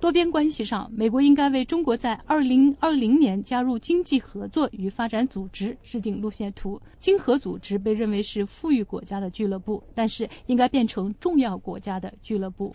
[0.00, 6.80] 多边关系上，美国应该为中国在二零二零年加入经济合作与发展组织制定路线图。
[6.98, 12.74] 经合组织被认为是富裕国家的俱乐部，但是应该变成重要国家的俱乐部。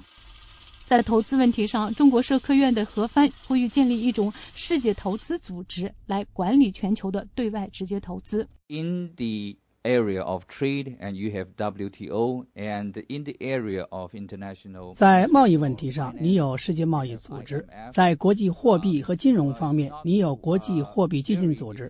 [0.85, 8.47] 在投资问题上，中国社科院的何帆呼吁建立一种世界投资组织来管理全球的对外直接投资。
[8.69, 14.93] In the area of trade, and you have WTO, and in the area of international.
[14.93, 21.89] 在贸易问题上，你有世界贸易组织；在国际货币和金融方面，你有国际货币基金组织。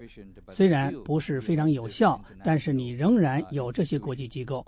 [0.52, 4.66] 虽然不是非常有效，但是你仍然有这些国际机构。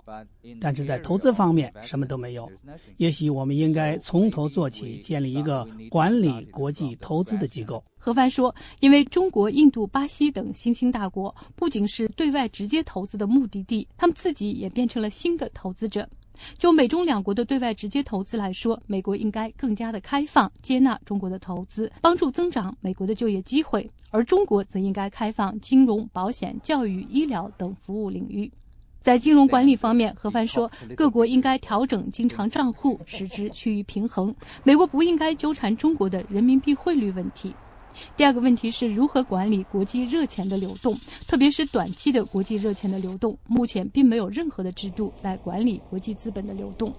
[0.60, 2.50] 但是在投资方面，什么都没有。
[2.96, 7.82] 也许我们应该从头做起，建立一个管理国际投资的机构。
[8.02, 16.08] 何帆说：“因为中国、印度、巴西等新兴大国不仅是对外直接投资的目的地，他们自己也变成了新的投资者。
[16.56, 28.50] 就美中两国的对外直接投资来说，美国应该更加的开放，接纳中国的投资，帮助增长美国的就业机会；而中国则应该开放金融、保险、教育、医疗等服务领域。”
[29.02, 34.34] 在金融管理方面，何帆说，各国应该调整经常账户，使之趋于平衡。
[34.62, 37.54] 美国不应该纠缠中国的人民币汇率问题。
[38.16, 43.36] 第二个问题是如何管理国际热钱的流动，特别是短期的国际热钱的流动。
[43.46, 46.94] 目前并没有任何的制度来管理国际资本的流动。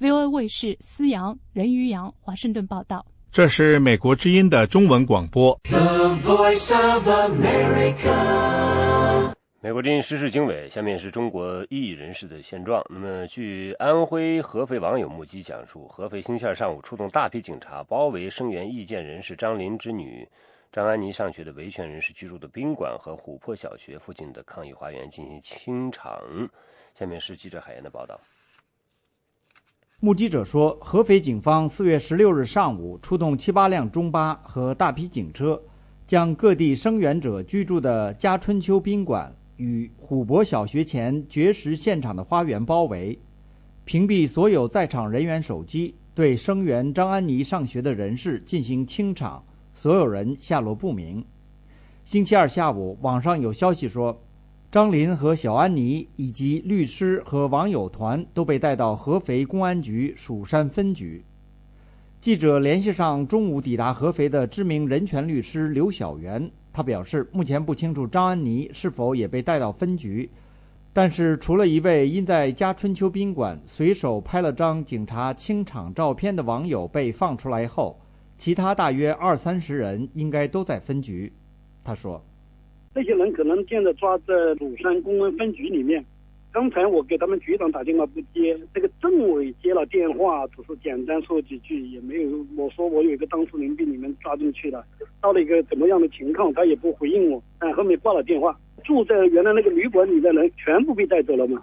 [0.00, 3.04] VOA 卫视思阳、任于洋华盛顿报道。
[3.30, 5.58] 这是美国之音的中文广播。
[5.64, 8.83] The Voice of America。
[9.64, 12.84] 美国之音时事经纬，下面是中国异议人士的现状。
[12.90, 20.28] 那么，据安徽合肥网友目击讲述，合肥星期二上午出动大批警察，包围声援意见人士张林之女
[20.70, 26.20] 张安妮上学的维权人士居住的宾馆和琥珀小学附近的抗议花园进行清场。
[26.94, 28.20] 下面是记者海燕的报道。
[29.98, 35.58] 目击者说，合肥警方四月十六日上午出动七八辆中巴和大批警车，
[36.06, 43.18] 将各地声援者居住的嘉春秋宾馆与虎博小学前绝食现场的花园包围，
[43.84, 51.24] 屏蔽所有在场人员手机，对声援张安妮上学的人士进行清场，所有人下落不明。
[52.04, 54.20] 星期二下午，网上有消息说。
[54.70, 61.24] 张林和小安妮以及律师和网友团都被带到合肥公安局蜀山分局。
[62.20, 70.28] 记者联系上中午抵达合肥的知名人权律师刘晓元，他表示，目前不清楚张安妮是否也被带到分局，
[70.92, 77.96] 但是除了一位因在家春秋宾馆随手拍了张警察清场照片的网友被放出来后，
[78.36, 81.32] 其他大约二三十人应该都在分局。
[81.84, 82.20] 他说。
[82.92, 86.04] 这些人可能现在抓在鲁山公安分局里面。
[86.54, 92.46] 刚才我给他们局长打电话不接，这个政委接了电话，只是简单说几句，也没有。
[92.56, 94.86] 我说我有一个当事人被你们抓进去了，
[95.20, 97.42] 到了一个怎么样的情况，他也不回应我。
[97.58, 101.60] 但后面挂了电话，住在原来那个旅馆里的人全部被带走了吗？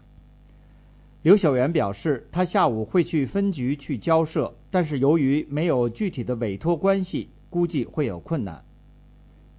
[1.21, 8.61] 刘小元表示，他下午会去分局去交涉，但是由于没有具体的委托关系，估计会有困难。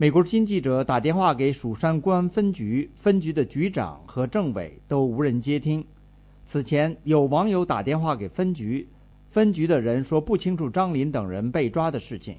[0.02, 5.86] 美国新记者打电话给蜀山公安分局，分局的局长和政委都无人接听。
[6.44, 8.88] 此前有网友打电话给分局，
[9.30, 12.34] 分局的人说不清楚张林等人被抓的事情。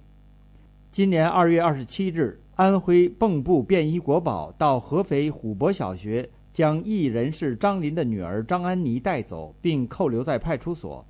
[0.91, 11.05] 今年二月二十七日，安徽蚌埠便衣国保到合肥虎博小学，将异议人士张林的女儿张安妮带走，并扣留在派出所。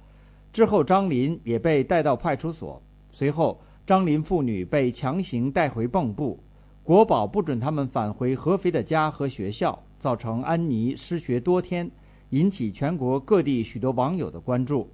[0.51, 2.79] 之后，张林也被带到派出所。
[3.11, 3.59] 随后。
[3.85, 6.39] 张林父女被强行带回蚌埠，
[6.83, 11.91] 国保不准他们返回合肥的家和学校，造成安妮失学多天，
[12.29, 14.89] 引起全国各地许多网友的关注。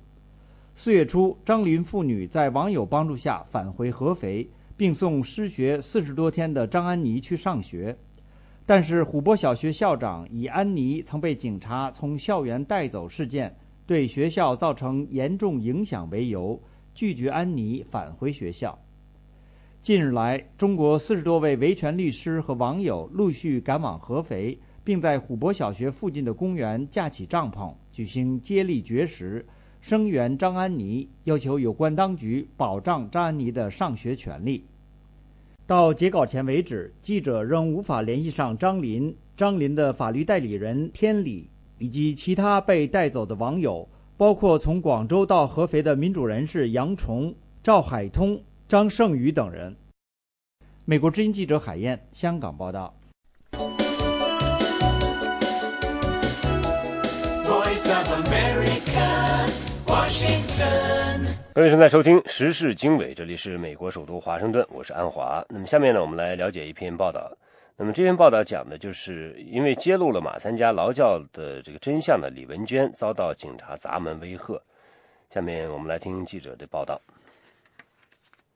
[0.74, 7.96] 四月初，张林父女在网友帮助下返回合肥，并送失学四十多天的张安妮去上学。
[8.66, 16.60] 但是，虎博小学校长以安妮曾被警察从校园带走事件对学校造成严重影响为由。
[16.94, 18.78] 拒绝安妮返回学校。
[19.82, 29.46] 近日来，中国四十多位维权律师和网友陆续赶往合肥，并在虎博小学附近的公园架起帐篷，举行接力绝食，
[29.80, 34.66] 声援张安妮，要求有关当局保障张安妮的上学权利。
[35.66, 43.88] 到截稿前为止，记者仍无法联系上张林、张林的法律代理人天理以及其他被带走的网友。
[44.20, 49.74] 包括从广州到合肥的民主人士杨崇、赵海通、张胜宇等人。
[50.84, 52.94] 美国之音记者海燕，香港报道。
[61.54, 65.42] 各位正在收听《时事经纬》，这里是美国首都华盛顿，我是安华。
[65.48, 67.32] 那么下面呢，我们来了解一篇报道。
[67.82, 74.62] 那么这篇报道讲的就是因为揭露了马三家劳教的这个真相的李文娟遭到警察砸门威吓。
[75.30, 77.00] 下面我们来听记者的报道。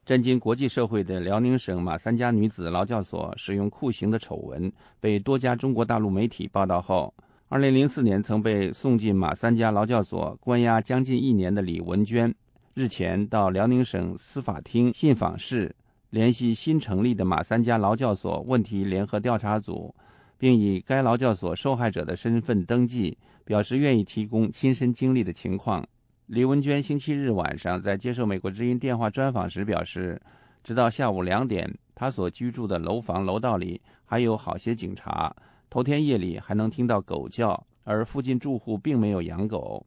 [0.05, 4.69] 震惊国际社会的辽宁省马三家女子劳教所使用酷刑的丑闻
[4.99, 7.13] 被多家中国大陆媒体报道后
[7.49, 12.36] ，2004年曾被送进马三家劳教所关押将近一年的李文娟，
[12.74, 15.74] 日前到辽宁省司法厅信访室。
[16.14, 19.91] 联系新成立的马三家劳教所问题联合调查组，
[20.38, 25.84] 并以该劳教所受害者的身份登记，表示愿意提供亲身经历的情况。
[26.28, 30.22] 李文娟星期日晚上在接受美国之音电话专访时表示，
[30.64, 35.36] 直到下午两点，她所居住的楼房楼道里还有好些警察。
[35.68, 39.84] 头天夜里还能听到狗叫，而附近住户并没有养狗。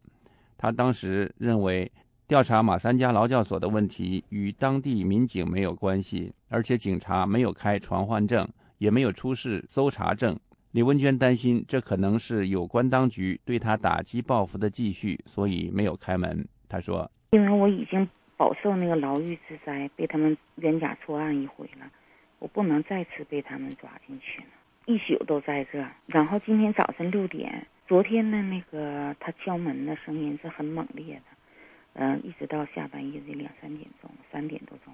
[0.58, 1.88] 他当时认为。
[2.28, 8.48] 调查马三家劳教所的问题与当地民警没有关系，而且警察没有开传唤证，
[8.78, 10.36] 也没有出示搜查证。
[10.72, 16.44] 李文娟担心这可能是有关当局对她打击报复的继续，所以没有开门。
[16.68, 21.88] 她说：“因为我已经饱受那个牢狱之灾，被他们冤假错案一回了，
[22.40, 24.48] 我不能再次被他们抓进去了。
[24.86, 31.22] 一宿都在这，然后今天早晨六点，昨天的那个他敲门的声音是很猛烈的。”
[31.98, 34.92] 嗯，一直到下半夜的两三点钟，三点多钟，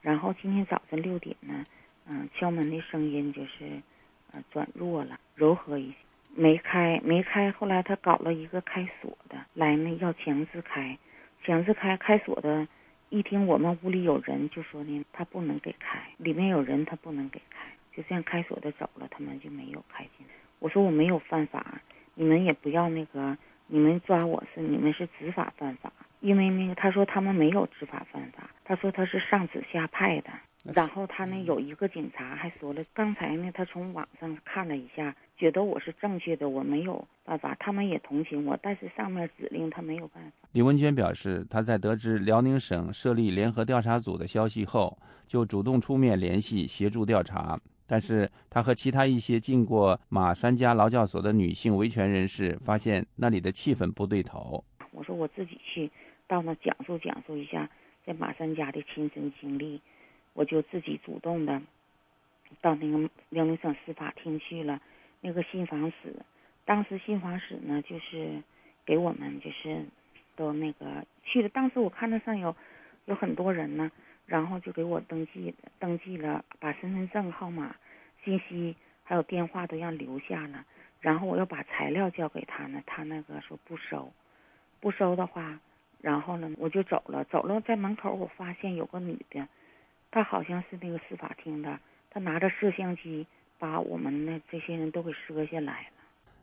[0.00, 1.64] 然后今天早晨六点呢，
[2.06, 3.82] 嗯，敲门的声音就是，
[4.30, 5.96] 呃，转弱了，柔和一些，
[6.36, 7.50] 没开，没开。
[7.50, 10.96] 后来他搞了一个开锁的，来呢要强制开，
[11.42, 12.68] 强制开，开锁的，
[13.08, 17.66] 一听我们屋里有人，就说呢他不能给开，里面有人他不能给开，
[17.96, 20.32] 就这样开锁的走了，他们就没有开进来。
[20.60, 21.80] 我说我没有犯法，
[22.14, 23.36] 你们也不要那个，
[23.66, 25.92] 你们抓我是你们是执法犯法。
[26.20, 30.30] 因为那个他说他们没有执法犯法，他说他是上指下派的。
[30.74, 40.48] 然后他呢有一个警察还说了，刚才呢他从网上看了一下，觉得我是正确的，我没有办法，他们也同情我，但是上面指令他没有办法。
[40.52, 47.58] 李文娟表示，她在得知辽宁省设立联合调查组的消息后，就主动出面联系协助调查。
[47.86, 54.62] 但是她和其他一些进过马三家劳教所的女性维权人士发现，那里的气氛不对头。
[54.90, 55.88] 我说我自己去
[56.28, 57.68] 到那讲述讲述一下
[58.06, 59.80] 在马三家的亲身经历。
[60.34, 61.60] 我就自己主动的
[62.60, 64.80] 到那个辽宁省司法厅去了，
[65.20, 66.14] 那个信访室，
[66.64, 68.40] 当时信访室呢就是
[68.86, 69.84] 给我们就是
[70.36, 72.54] 都那个去了，当时我看那上有
[73.06, 73.90] 有很多人呢，
[74.26, 77.74] 然后就给我登记登记了，把身份证号码、
[78.22, 80.64] 信息还有电话都要留下了，
[81.00, 84.12] 然后我要把材料交给他呢，他那个说不收，
[84.78, 85.58] 不收的话，
[86.00, 89.46] 然后呢我就走了，走了在门口我发现有个女的。
[90.10, 91.78] 她好像是那个司法厅的，
[92.10, 93.26] 她拿着摄像机
[93.58, 95.88] 把我们的这些人都给摄下来了。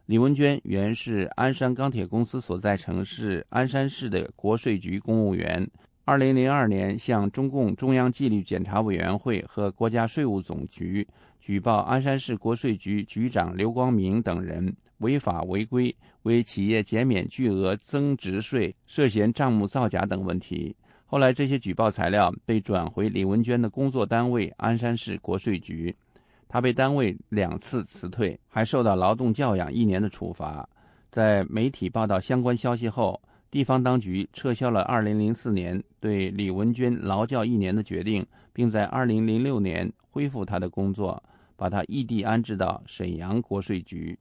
[0.06, 5.68] 李文娟原是鞍山钢铁公司所在城市鞍山市的国税局公务员，
[6.08, 11.06] 二零零二年向中共中央纪律检查委员会和国家税务总局
[11.39, 20.76] 举报鞍山市国税局局长刘光明等人违法违规，为企业减免巨额增值税，涉嫌账目造假等问题。
[21.08, 25.95] 后来，这些举报材料被转回李文娟的工作单位鞍山市国税局，
[26.47, 30.70] 她被单位两次辞退，还受到劳动教养一年的处罚。
[31.10, 33.20] 在媒体报道相关消息后，
[33.56, 41.24] 地方当局撤销了2004年对李文娟劳教一年的决定，并在2006年恢复她的工作，
[41.56, 44.20] 把她异地安置到沈阳国税局。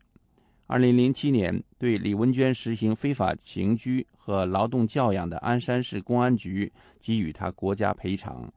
[0.68, 8.48] 二零零七年，对李文娟实行非法刑拘和劳动教养的鞍山市公安局给予她国家赔偿。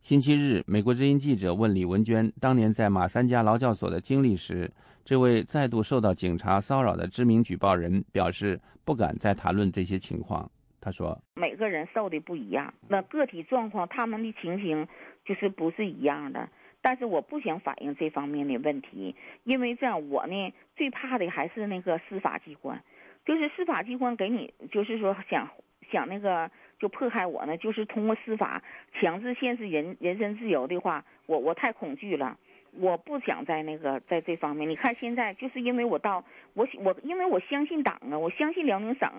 [0.00, 4.72] 星期日，美国之音记者问李文娟当年在马三家劳教所的经历时，
[5.04, 10.48] 这位再度受到警察骚扰的知名举报人表示不敢再谈论这些情况。
[10.80, 14.86] 他说：“每个人受的不一样，那个体状况，他们的情形
[15.24, 16.48] 就是不是一样的。”
[16.84, 22.82] 但是我不想反映这方面的问题，因为这样我呢最怕的还是那个司法机关，
[23.24, 25.48] 就是司法机关给你就是说想
[25.92, 26.50] 想那个
[26.80, 28.60] 就迫害我呢，就是通过司法
[29.00, 32.36] 强制限制人人身自由的话，我我太恐惧了，
[32.72, 34.68] 我不想在那个在这方面。
[34.68, 39.10] 你看现在就是因为我到我我因为我相信党啊，我相信辽宁省。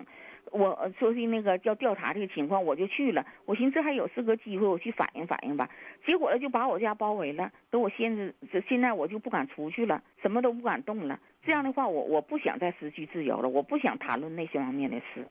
[0.51, 3.26] 我说是那个叫调查这个情况，我就去了。
[3.45, 5.68] 我寻思还有是个机会，我去反映反映吧。
[6.06, 8.36] 结果呢，就把我家包围了，等我限制。
[8.51, 11.18] 这现在我就不敢出去了，什么都不敢动了。
[11.43, 15.26] 这样的话，我我不想再失去自由了，我不想谈论那些方面的事。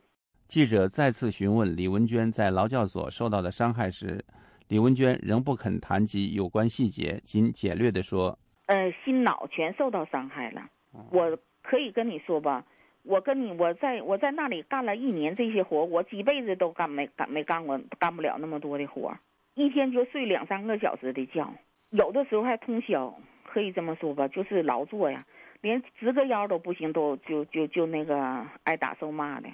[0.49, 4.25] 记者再次询问李文娟在劳教所受到的伤害时，
[4.73, 10.66] 李文娟仍不肯谈及有关细节，仅简略地说：“呃，心脑全受到伤害了。
[11.11, 12.64] 我可以跟你说吧。”
[13.05, 19.14] 我跟你，我在我在那里干了一年这些活，我几辈子都干没干没干过，干不了那么多的活，
[19.57, 21.47] 一天就睡两三个小时的觉，
[21.91, 23.14] 有的时候还通宵，
[23.45, 25.23] 可以这么说吧，就是劳作呀，
[25.61, 29.51] 连直个腰都不行，都就就就那个挨打受骂的。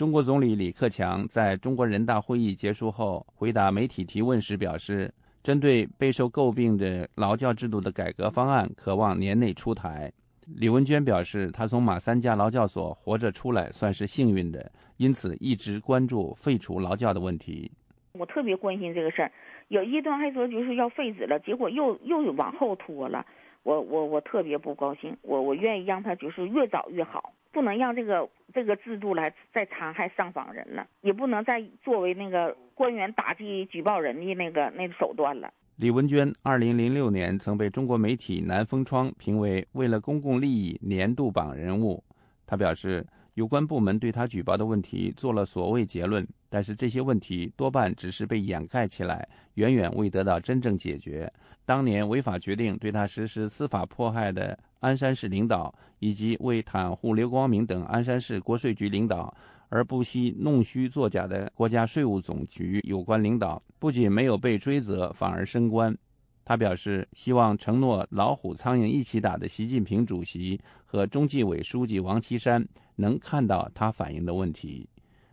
[0.00, 10.10] 中国总理李克强在中国人大会议结束后回答媒体提问时表示，针对备受诟病的劳教制度的改革方案，渴望年内出台。
[10.56, 17.70] 李文娟表示，她从马三家劳教所活着出来算是幸运的，因此一直关注废除劳教的问题。
[18.12, 19.30] 我特别关心这个事儿，
[19.68, 23.26] 有一段还说就是要废止了，结果又又往后拖了。
[23.64, 35.52] 我我我特别不高兴，我我愿意让他就是越早越好，不能让这个这个制度来再残害上访人了，也不能再作为那个官员打击举报人的那个那个手段了。
[35.76, 42.04] 李文娟二零零六年曾被中国媒体南风窗评为为了公共利益年度榜人物。
[42.46, 43.06] 他表示，
[43.40, 51.32] 有关部门对他举报的问题做了所谓结论，但是这些问题多半只是被掩盖起来，远远未得到真正解决。
[51.64, 59.34] 当年违法决定对他实施司法迫害的鞍山市领导，以及为袒护刘光明等鞍山市国税局领导。
[59.70, 65.96] 而不惜弄虚作假的国家税务总局有关领导，不仅没有被追责，反而升官。
[66.44, 72.66] 他表示，希望承诺老虎苍蝇一起打的习近平主席和中纪委书记王岐山
[73.00, 74.88] 能看到他反映的问题。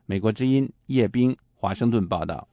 [0.06, 2.48] 美国之音叶冰，华盛顿报道。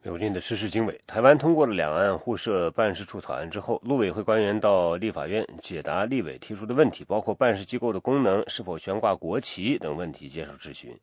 [0.00, 10.96] 美国的时事经纬，台湾通过了两岸互设办事处草案之后，陆委会官员到立法院解答立委提出的问题，包括办事机构的功能、是否悬挂国旗等问题，接受质询。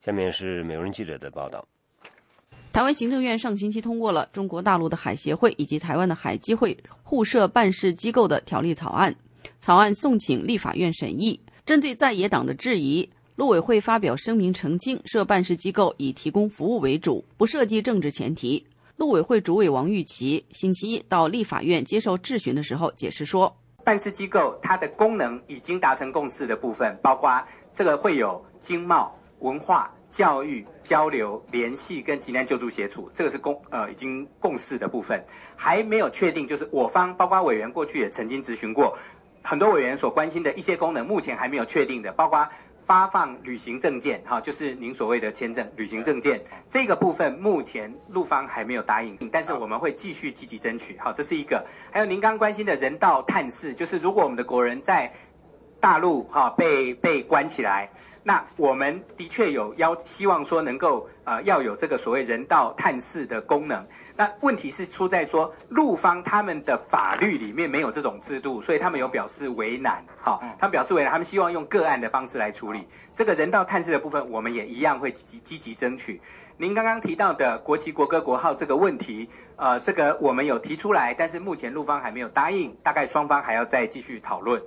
[0.00, 1.66] 下面是美国记者的报道。
[2.72, 9.14] 台湾行政院上星期通过了中国大陆的海协会以及台湾的海基会互设办事机构的条例草案，
[9.58, 11.40] 草案送请立法院审议。
[11.66, 13.08] 针对在野党的质疑。
[13.36, 18.66] 陆委会发表声明澄清，设办事机构以提供服务为主，不涉及政治前提。
[18.96, 27.42] 陆委会主委王玉琪星期一到立法院接受质询的时候解释说，办事机构它的功能已经达成共识的部分，包括
[27.72, 35.24] 这个会有经贸、文化、教育、交流、联系跟急难救助协助，这个是共呃已经共识的部分，
[35.56, 38.98] 还没有确定，就是我方包括委员过去也曾经咨询过，
[39.42, 42.46] 很多委员所关心的一些功能，目前还没有确定的，包括。
[42.82, 51.64] 发放旅行证件，哈，就是您所谓的签证、旅行证件这个部分，目前陆方还没有答应，但是我们会继续积极争取，好，这是一个。
[51.92, 55.12] 还有您刚关心的人道探视，就是如果我们的国人在
[55.78, 57.88] 大陆哈被被关起来。
[58.22, 63.86] 那我们的确有要希望说能够呃要有这个所谓人道探视的功能。
[64.14, 70.04] 那问题是出在说陆方他们的法律里面没有这种制度，所以他们有表示为难。
[70.20, 76.20] 好，他们表示为难，他们希望用个案的方式来处理这个人道探视的部分，我们也一样会积极积极争取。
[76.58, 84.60] 您刚刚提到的国旗、国歌、国号这个问题，呃，这个我们有提出来，但是目前陆方还没有答应，大概双方还要再继续讨论。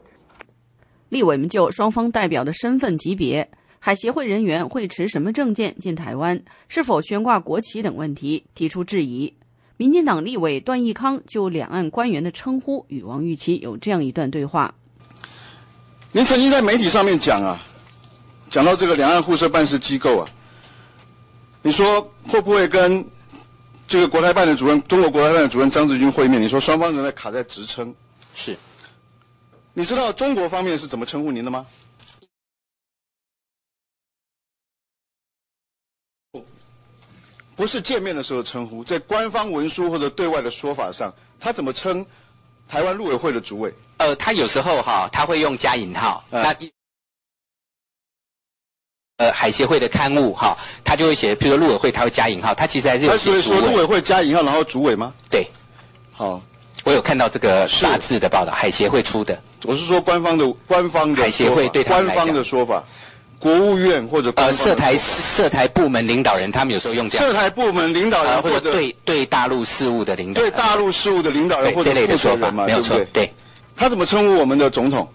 [1.13, 9.31] 立委们就双方代表的身份级别、海协会人员会持什么证件进台湾、是否悬挂国旗等问题提出质疑。
[9.77, 14.73] 民进党立委段义康就两岸官员的称呼与王玉琪有这样一段对话：
[16.11, 17.61] 您曾经在媒体上面讲啊，
[18.49, 20.27] 讲到这个两岸互设办事机构啊，
[21.61, 23.05] 你说会不会跟
[23.87, 26.41] 这个国台办的主任、中国国台办的主任张志军会面？
[26.41, 27.93] 你说双方仍在卡在职称。
[28.33, 28.57] 是。
[29.73, 31.65] 你知道中国方面是怎么称呼您的吗？
[37.55, 42.05] 不是见面的时候称呼，在官方文书或者对外的说法上，他怎么称
[42.67, 43.73] 台湾陆委会的主委？
[43.97, 46.23] 呃，他有时候哈，他会用加引号。
[46.31, 46.55] 那
[49.17, 52.55] 呃，海协会的刊物哈，他就会写，比如说陆委会，他会加引号。
[52.55, 53.59] 他其实还是有写主委。
[53.59, 55.13] 说陆委会加引号，然后主委吗？
[55.29, 55.47] 对。
[56.11, 56.41] 好。
[56.83, 59.39] 我有看到这个大致的报道，海协会出的。
[59.63, 62.83] 我是说官方的官方的海协会对官方的说法，
[63.39, 67.27] 国务院或者呃涉台涉台部门领导人，他们有时候用这样。
[67.27, 70.41] 涉台部门领导人或者对对大陆事务的领导。
[70.41, 72.99] 对大陆事务的领导人或者这类的说法，没有错。
[73.13, 73.31] 对。
[73.75, 75.09] 他怎么称呼我们的总统？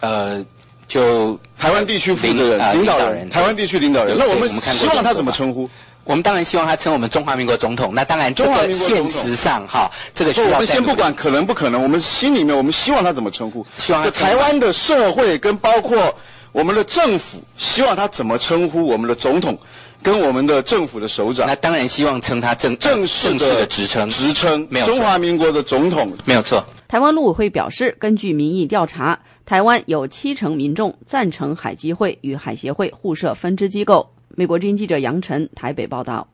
[0.00, 0.42] 呃，
[0.88, 4.16] 就台湾地区负责人、领导人，台湾地区领导人。
[4.18, 5.68] 那我们希望他怎么称呼？
[6.04, 7.94] 我们当然希望他称我们中华民国总统。
[7.94, 10.46] 那当然，中国现实上哈，这个需要。
[10.46, 13.64] 我们先不管可能不可能，我们心里面我们希望他怎么称呼？
[13.78, 16.14] 希望台湾的社会跟包括
[16.50, 19.56] 我们的政府，希望他怎么称呼我们的总统，
[20.02, 21.46] 跟我们的政府的首长。
[21.46, 24.10] 那当然希望称他正正式的职称。
[24.10, 26.64] 职称没有中华民国的总统没有错。
[26.88, 34.10] 台湾陆委会表示，根据民意调查，台湾有七成民众赞成海基会与海协会互设分支机构。
[34.34, 36.26] 美国之音记者杨晨台北报道。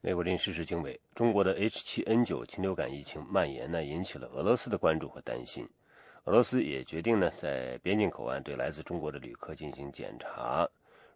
[0.00, 5.68] 美国临时事经纬，中国的 H7N9 禽流感疫情蔓延呢，引起了俄罗斯的关注和担心。
[6.24, 10.68] 俄罗斯也决定呢，在边境口岸对来自中国的旅客进行检查。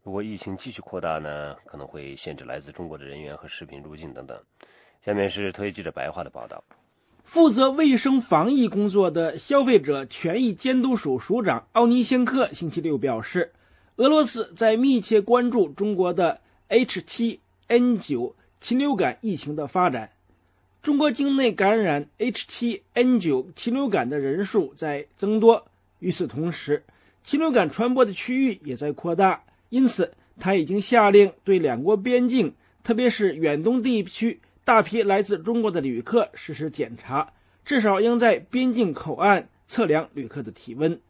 [0.03, 4.37] 如果疫情继续扩大呢，可能会限制来自中国的人员和食品入境等等。
[5.05, 6.63] 下面是特约记者白话的报道。
[7.25, 13.53] 负责卫生防疫工作的消费者权益监督署署长奥尼先克星期六表示，
[13.97, 18.33] 俄罗斯在密切关注中国的 H7N9。
[18.61, 20.13] 禽流感疫情的发展，
[20.83, 25.67] 中国境内感染 H7N9 禽流感的人数在增多。
[25.99, 26.85] 与此同时，
[27.25, 29.43] 禽流感传播的区域也在扩大。
[29.71, 37.33] 因此，他已经下令对两国边境，特别是远东地区大批来自中国的旅客实施检查，
[37.65, 41.01] 至少应在边境口岸测量旅客的体温。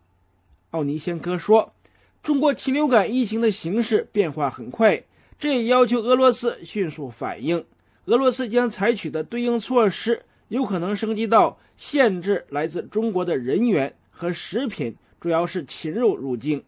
[0.71, 1.75] 奥尼先科说
[2.23, 5.05] ：“中国禽流感疫情的形势变化很快。”
[5.39, 7.65] 这也要求俄罗斯迅速反应。
[8.05, 16.63] 俄罗斯将采取的对应措施有可能升级到限制来自中国的人员和食品，主要是禽肉入境。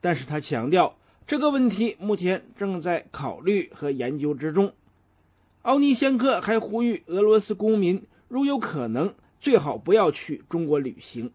[0.00, 4.72] 但是他强调，这个问题目前正在考虑和研究之中。
[5.66, 11.32] 奥尼先科还呼吁俄罗斯公民，如有可能，最好不要去中国旅行。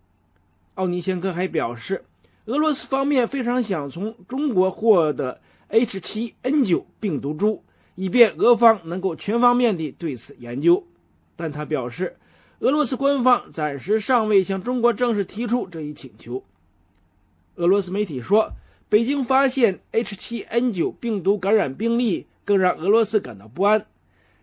[0.75, 2.05] 奥尼先科还表示，
[2.45, 7.61] 俄罗斯方面非常想从中国获得 H7N9 病毒株，
[7.95, 10.85] 以便俄方能够全方面地对此研究。
[11.35, 12.15] 但他表示，
[12.59, 16.41] 俄罗斯官方暂时尚未向中国正式提出这一请求。
[17.55, 18.53] 俄罗斯媒体说，
[18.87, 23.85] 北京发现 H7N9 病毒感染病例，更让俄罗斯感到不安。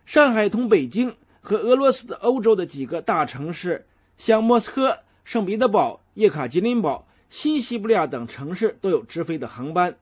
[0.09, 3.87] 上海同北京和俄罗斯的欧洲的几个大城市，
[4.17, 6.01] 像莫斯科、圣彼得堡。
[6.15, 9.99] 叶卡捷琳堡、新西伯利亚等城市都有直飞的航班。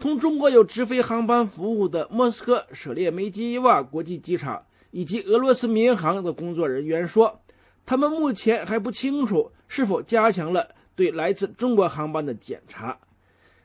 [0.00, 7.40] 同中国有直飞航班服务的莫斯科舍列梅基耶瓦国际机场以及俄罗斯民航的工作人员说，
[7.86, 12.98] 他们目前还不清楚是否加强了对来自中国航班的检查。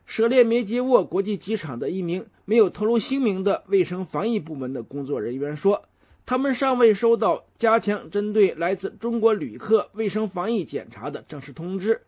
[0.10, 5.86] 舍列梅捷沃国际机场的一名没有透露姓名的卫生防疫部门的工作人员说。
[6.26, 12.02] 他们尚未收到加强针对来自中国旅客卫生防疫检查的正式通知，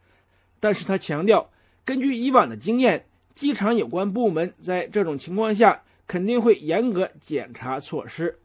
[0.59, 1.51] 但是他强调，
[1.85, 8.39] 根据以往的经验，机场有关部门在这种情况下肯定会严格检查措施。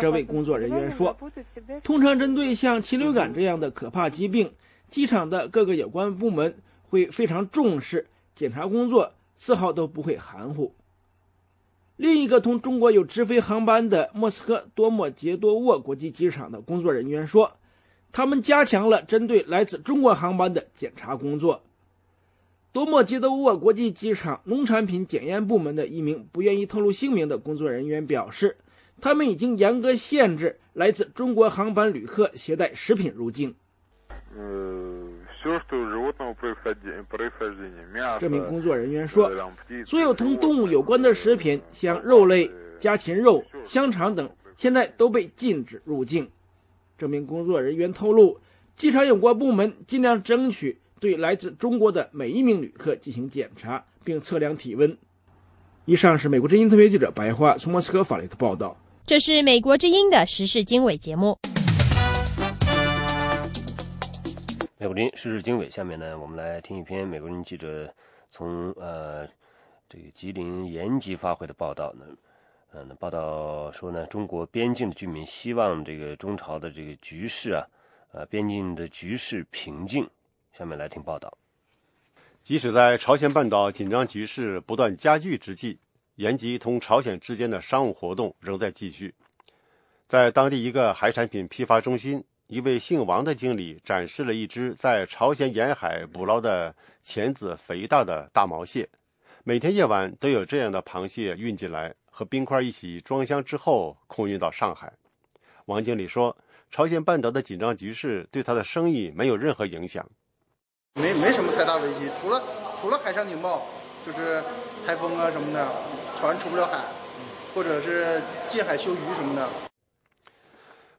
[0.00, 1.14] 这位工作人员说
[1.84, 4.52] ：“通常针对像禽流感这样的可怕疾病，
[4.92, 6.54] 机场的各个有关部门
[6.90, 10.74] 会非常重视检查工作，丝毫都不会含糊。”
[11.96, 17.56] 另一个同中国有直飞航班的莫斯科多莫杰多沃国际机场的工作人员说，
[18.10, 21.62] 他们加强了针对来自中国航班的检查工作。
[22.72, 28.56] 多莫杰多沃国际机场农产品检验部门的一名不愿意透露姓名的工作人员表示，
[29.00, 33.54] 他们已经严格限制来自中国航班旅客携带食品入境。
[38.18, 39.30] 这名工作人员说
[39.84, 46.30] ：“所有同动物有关的食品，像肉类、家禽肉、香肠等，现在都被禁止入境。”
[46.96, 48.38] 这名工作人员透露，
[48.76, 54.96] 机场有关部门尽量争取对来自中国的每一名旅客进行检查，并测量体温。
[55.84, 58.76] 以上是美国之音特别记者白桦从莫斯科发来的报道。
[59.04, 61.36] 这是美国之音的时事经纬节目。
[64.82, 67.88] 美国林时事经纬，下面呢，我们来听一篇美国人记者
[68.30, 69.24] 从呃
[69.88, 72.04] 这个吉林延吉发回的报道呢。
[72.72, 77.64] 呃，那，报道说呢，中国边境的居民希望这个中朝的这个局势啊，
[78.10, 80.04] 呃，边境的局势平静。
[80.52, 81.32] 下面来听报道。
[82.42, 85.78] 即使在朝鲜半岛紧张局势不断加剧之际，
[86.16, 89.14] 延吉同朝鲜之间的商务活动仍在继续。
[90.08, 92.24] 在当地一个海产品批发中心。
[92.52, 98.86] 一位姓王的经理展示了一只在朝鲜沿海捕捞的钳子肥大的大毛蟹，
[99.42, 104.92] 每天夜晚都有这样的螃蟹运进来，和冰块一起装箱之后空运到上海。
[105.64, 106.36] 王经理说
[106.70, 110.06] ：“朝鲜半岛的紧张局势对他的生意没有任何影响，
[110.96, 112.42] 没没什么太大危机，除了
[112.78, 113.62] 除了海上警报，
[114.04, 114.42] 就是
[114.86, 115.72] 台风啊什么的，
[116.16, 116.76] 船出不了海，
[117.54, 119.48] 或者是近海休渔什么的。”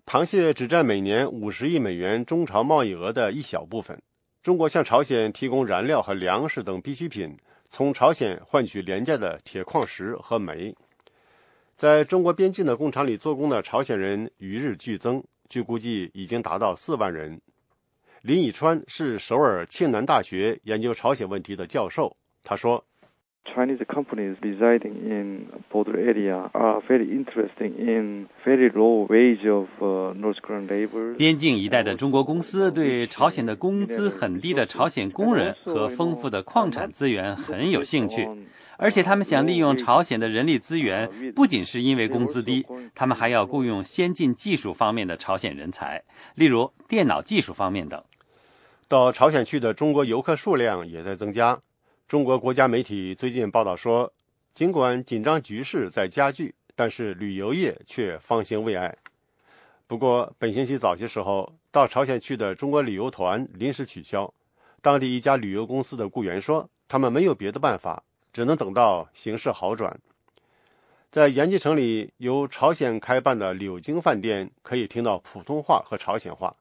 [0.05, 3.99] 螃蟹只占每年五十亿美元中朝贸易额的一小部分。
[4.41, 7.35] 中国向朝鲜提供燃料和粮食等必需品，
[7.69, 10.75] 从朝鲜换取廉价的铁矿石和煤。
[11.75, 17.41] 在中国边境的工厂里做工的朝鲜人与日俱增，据估计已经达到四万人。
[18.21, 22.85] 林以川是首尔庆南大学研究朝鲜问题的教授，他说。
[23.45, 29.67] Chinese companies residing in border area are very interested in very low wage of
[30.17, 31.15] North Korean labor.
[31.15, 38.27] 边境一带的中国公司对朝鲜的工资很低的朝鲜工人和丰富的矿产资源很有兴趣，
[38.77, 42.65] 而且他们想利用朝鲜的人力资源，不仅是因为工资低，
[42.95, 46.01] 他们还要雇佣先进技术方面的朝鲜人才，
[46.35, 48.01] 例如电脑技术方面等。
[48.87, 51.59] 到朝鲜去的中国游客数量也在增加。
[52.13, 54.13] 中国国家媒体最近报道说，
[54.53, 58.95] 尽管紧张局势在加剧，但是旅游业却方兴未艾。
[59.87, 64.31] 不过，本星期早些时候到朝鲜去的中国旅游团临时取消。
[64.79, 69.99] 当地一家旅游公司的雇员说，他们没有别的办法，只能等到形势好转。
[71.09, 76.55] 在延吉城里由朝鲜开办的柳京饭店，可以听到普通话和朝鲜话。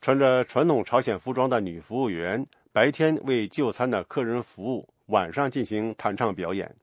[0.00, 2.46] 穿着传统朝鲜服装的女服务员。
[2.72, 6.74] 白天为就餐的客人服务，晚上进行弹唱表演。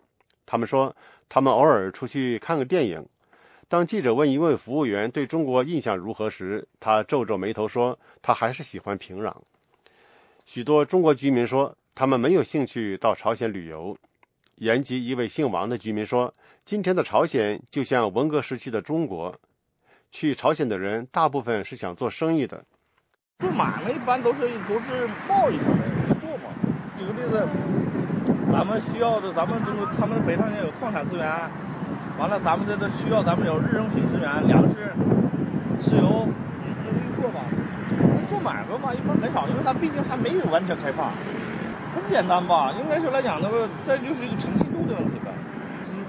[0.46, 0.96] 他们说，
[1.28, 3.04] 他们偶尔出去看个电影。
[3.68, 9.34] 当记者问一位服务员对中国印象如何时，他皱皱眉头说：“他还是喜欢平壤。”
[10.46, 13.98] 许多中国居民说，他们没有兴趣到朝鲜旅游。
[14.58, 16.32] 延吉一位姓王的居民说
[16.66, 19.36] ：“今天的朝鲜就像文革时期的中国。”
[20.12, 22.64] 去朝鲜的人大部分是想做生意的。
[23.38, 25.58] 住满了一般都是都是贸易。
[27.00, 27.48] 举个例子，
[28.52, 31.24] 咱们需要的，咱们中国他们北朝鲜有矿产资源，
[32.20, 34.92] 完了咱们这都需要咱们有日用品资源，粮食、
[35.80, 36.28] 石油，
[36.84, 37.40] 这运过吧。
[38.28, 41.08] 做买卖嘛，一般很少，因为它毕竟还没有完全开放。
[41.96, 45.32] 很简单吧，应该说来讲，那个这就是一个诚信度的问题呗。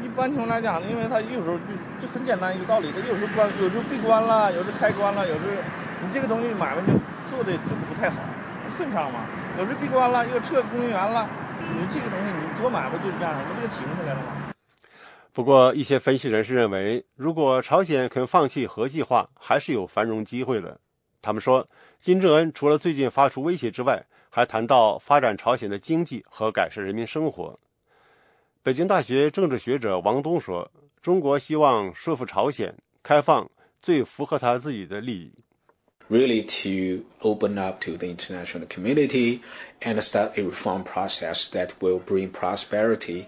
[0.02, 1.70] 一般情况来讲，因为它有时候就
[2.02, 5.54] 就很简单一个道理，它有时候关，有时候闭关了，有时候开关了，有时候
[6.02, 6.98] 你这个东西买卖就
[7.30, 8.16] 做的就不太好，
[8.80, 9.26] 顺畅嘛。
[9.58, 11.28] 有时闭关了，又撤供应源了，
[11.74, 14.54] 你这个东西你多买卖就是这样，不就停下来了吗？
[15.34, 20.80] 不过，一些分析人士认为，如果朝鲜肯放弃核计划，还是有繁荣机会的。
[21.20, 21.66] 他们说，
[22.00, 27.60] 金正恩除了最近发出威胁之外，还谈到发展朝鲜的经济和改善人民生活。
[28.62, 30.70] 北京大学政治学者王东说
[31.02, 33.46] ：“中国希望说服朝鲜开放
[33.82, 35.34] 最符合他自己的利益。”
[36.10, 39.42] Really to open up to the international community
[39.80, 43.26] and start a reform process that will bring prosperity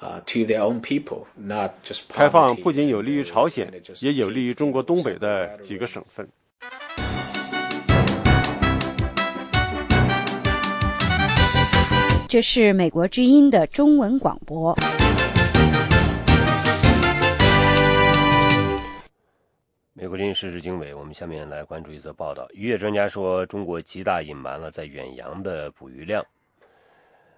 [0.00, 3.68] to their own people, not just 开放不仅有利于朝鲜，
[3.98, 6.28] 也有利于中国东北的几个省份。
[12.28, 14.78] 这是美国之音的中文广播。
[20.00, 22.48] 美国军事时事经纬，我们下面来关注一则报道。
[22.54, 26.24] 渔业专家说，中国极大隐瞒了在远洋的捕鱼量。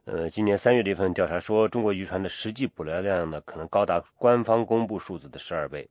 [0.05, 5.89] 呃，今年三月的一份调查说，中国渔船的实际捕捞量呢，可能高达官方公布数字的十二倍，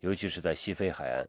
[0.00, 1.24] 尤其是在西非海岸。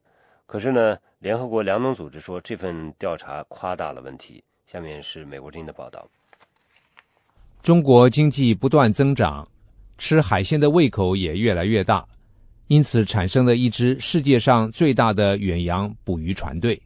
[0.47, 4.43] 可是呢，联合国粮农组织说，这份调查夸大了问题。
[4.65, 6.03] 下面是美国之音的报道。
[7.61, 9.47] 中国经济不断增长，
[9.99, 12.03] 吃海鲜的胃口也越来越大，
[12.69, 16.81] 因此产生了一支世界上最大的远洋捕鱼船队。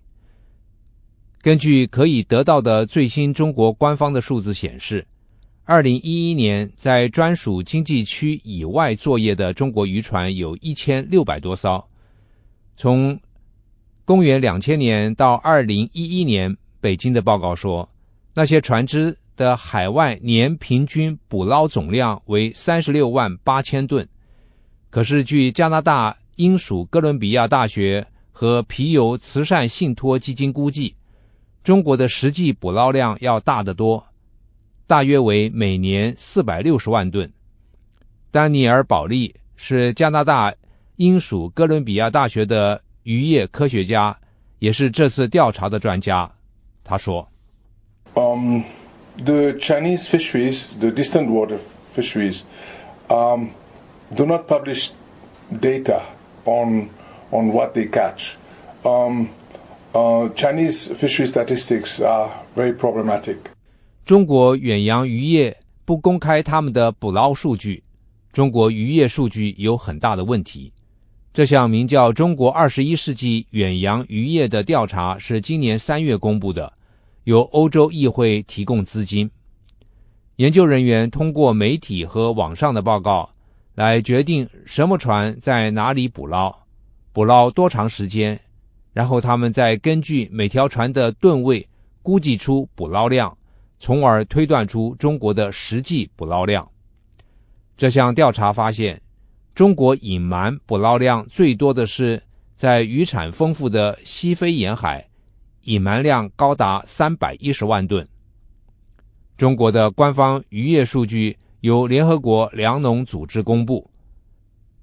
[1.42, 5.06] 根据可以得到的最新中国官方的数字显示，
[5.64, 11.86] 二零一一年在专属经济区以外作业的中国渔船有一千六百多艘。
[12.76, 13.20] 从
[14.04, 17.88] 公元两千年到二零一一年，北京的报告说，
[18.34, 19.16] 那些船只。
[19.36, 24.08] 的海外年平均捕捞总量为三十六万八千吨，
[24.94, 30.94] 可是据加拿大英属哥伦比亚大学和皮尤慈善信托基金估计，
[31.64, 34.06] 中国的实际捕捞量要大得多，
[34.86, 37.28] 大约为每年四百六十万吨。
[38.30, 40.54] 丹尼尔·保利是加拿大
[40.98, 44.16] 英属哥伦比亚大学的渔业科学家，
[44.60, 46.32] 也是这次调查的专家。
[46.84, 47.28] 他说
[48.14, 48.64] ：“嗯。”
[49.26, 51.58] the Chinese fisheries, the distant water
[51.96, 52.42] fisheries,
[53.10, 53.48] um,
[54.16, 54.92] do not publish
[55.60, 56.02] data
[56.46, 56.90] on
[57.32, 58.36] on what they catch.
[58.84, 59.30] Um,
[59.94, 63.38] uh, Chinese fishery statistics are very problematic.
[64.06, 67.84] 中国远洋渔业不公开他们的捕捞数据，
[68.32, 70.72] 中国渔业数据有很大的问题。
[71.34, 76.72] 这项名叫《中国二十一世纪远洋渔业》的调查是今年三月公布的。
[77.24, 79.32] 由欧洲议会提供资金，
[80.36, 83.30] 研究人员通过媒体和网上的报告
[83.76, 86.56] 来决定什么船在哪里捕捞，
[87.12, 88.40] 捕捞多长时间，
[88.94, 91.68] 然后他们再根据每条船的吨位
[92.02, 93.36] 估计出捕捞量，
[93.80, 96.68] 从而推断出中国的实际捕捞量。
[97.76, 99.02] 这项调查发现，
[99.56, 102.22] 中国隐瞒捕捞量最多的是
[102.56, 105.06] 在渔产丰富的西非沿海。
[105.66, 108.06] 隐瞒量高达三百一十万吨。
[109.38, 113.90] 中国的官方渔业数据由联合国粮农组织公布。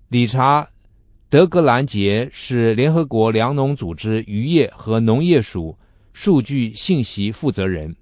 [0.09, 0.63] 理查·
[1.29, 5.77] 德格兰杰是联合国粮农组织渔业和农业署
[6.15, 7.95] 数据信息负责人，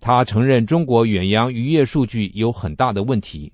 [0.00, 3.52] 他承认中国远洋渔业数据有很大的问题。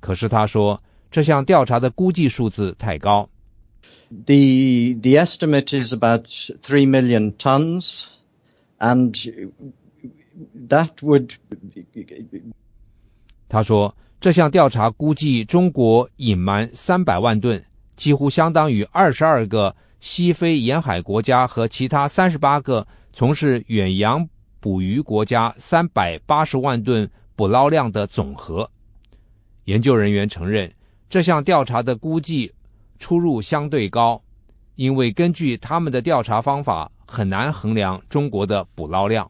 [0.00, 3.30] 可是他说，这项调查的估计数字太高。
[4.08, 6.24] The the estimate is about
[6.64, 8.06] three million tons,
[8.80, 9.14] and
[10.68, 11.34] that would.
[13.50, 17.62] 他说，这项调查估计中国隐瞒三百万吨，
[17.96, 24.26] 几乎相当于二十二个西非沿海国家和其他三十八个从事远洋
[24.60, 28.70] 捕鱼国家三百八十万吨捕捞量的总和。
[29.64, 30.72] 研究人员承认，
[31.08, 32.50] 这项调查的估计。
[33.02, 34.22] 出入相对高，
[34.74, 39.26] 因为根据他们的调查方法，很难衡量中国的捕捞量。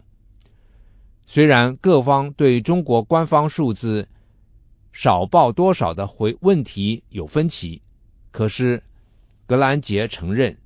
[1.33, 4.05] 虽然各方对中国官方数字
[4.93, 7.81] 少报多少的回问题有分歧，
[8.33, 8.83] 可是
[9.47, 10.59] 格兰杰承认，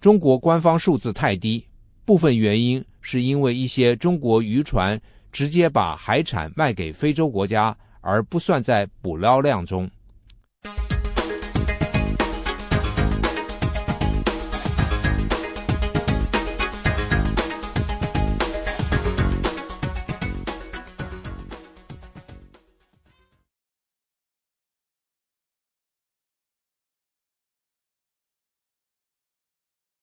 [0.00, 1.64] 中国官方数字太低，
[2.04, 5.00] 部分原因是因为一些中国渔船
[5.30, 9.88] 直接把海产卖给非洲国家，而不算在捕捞量中。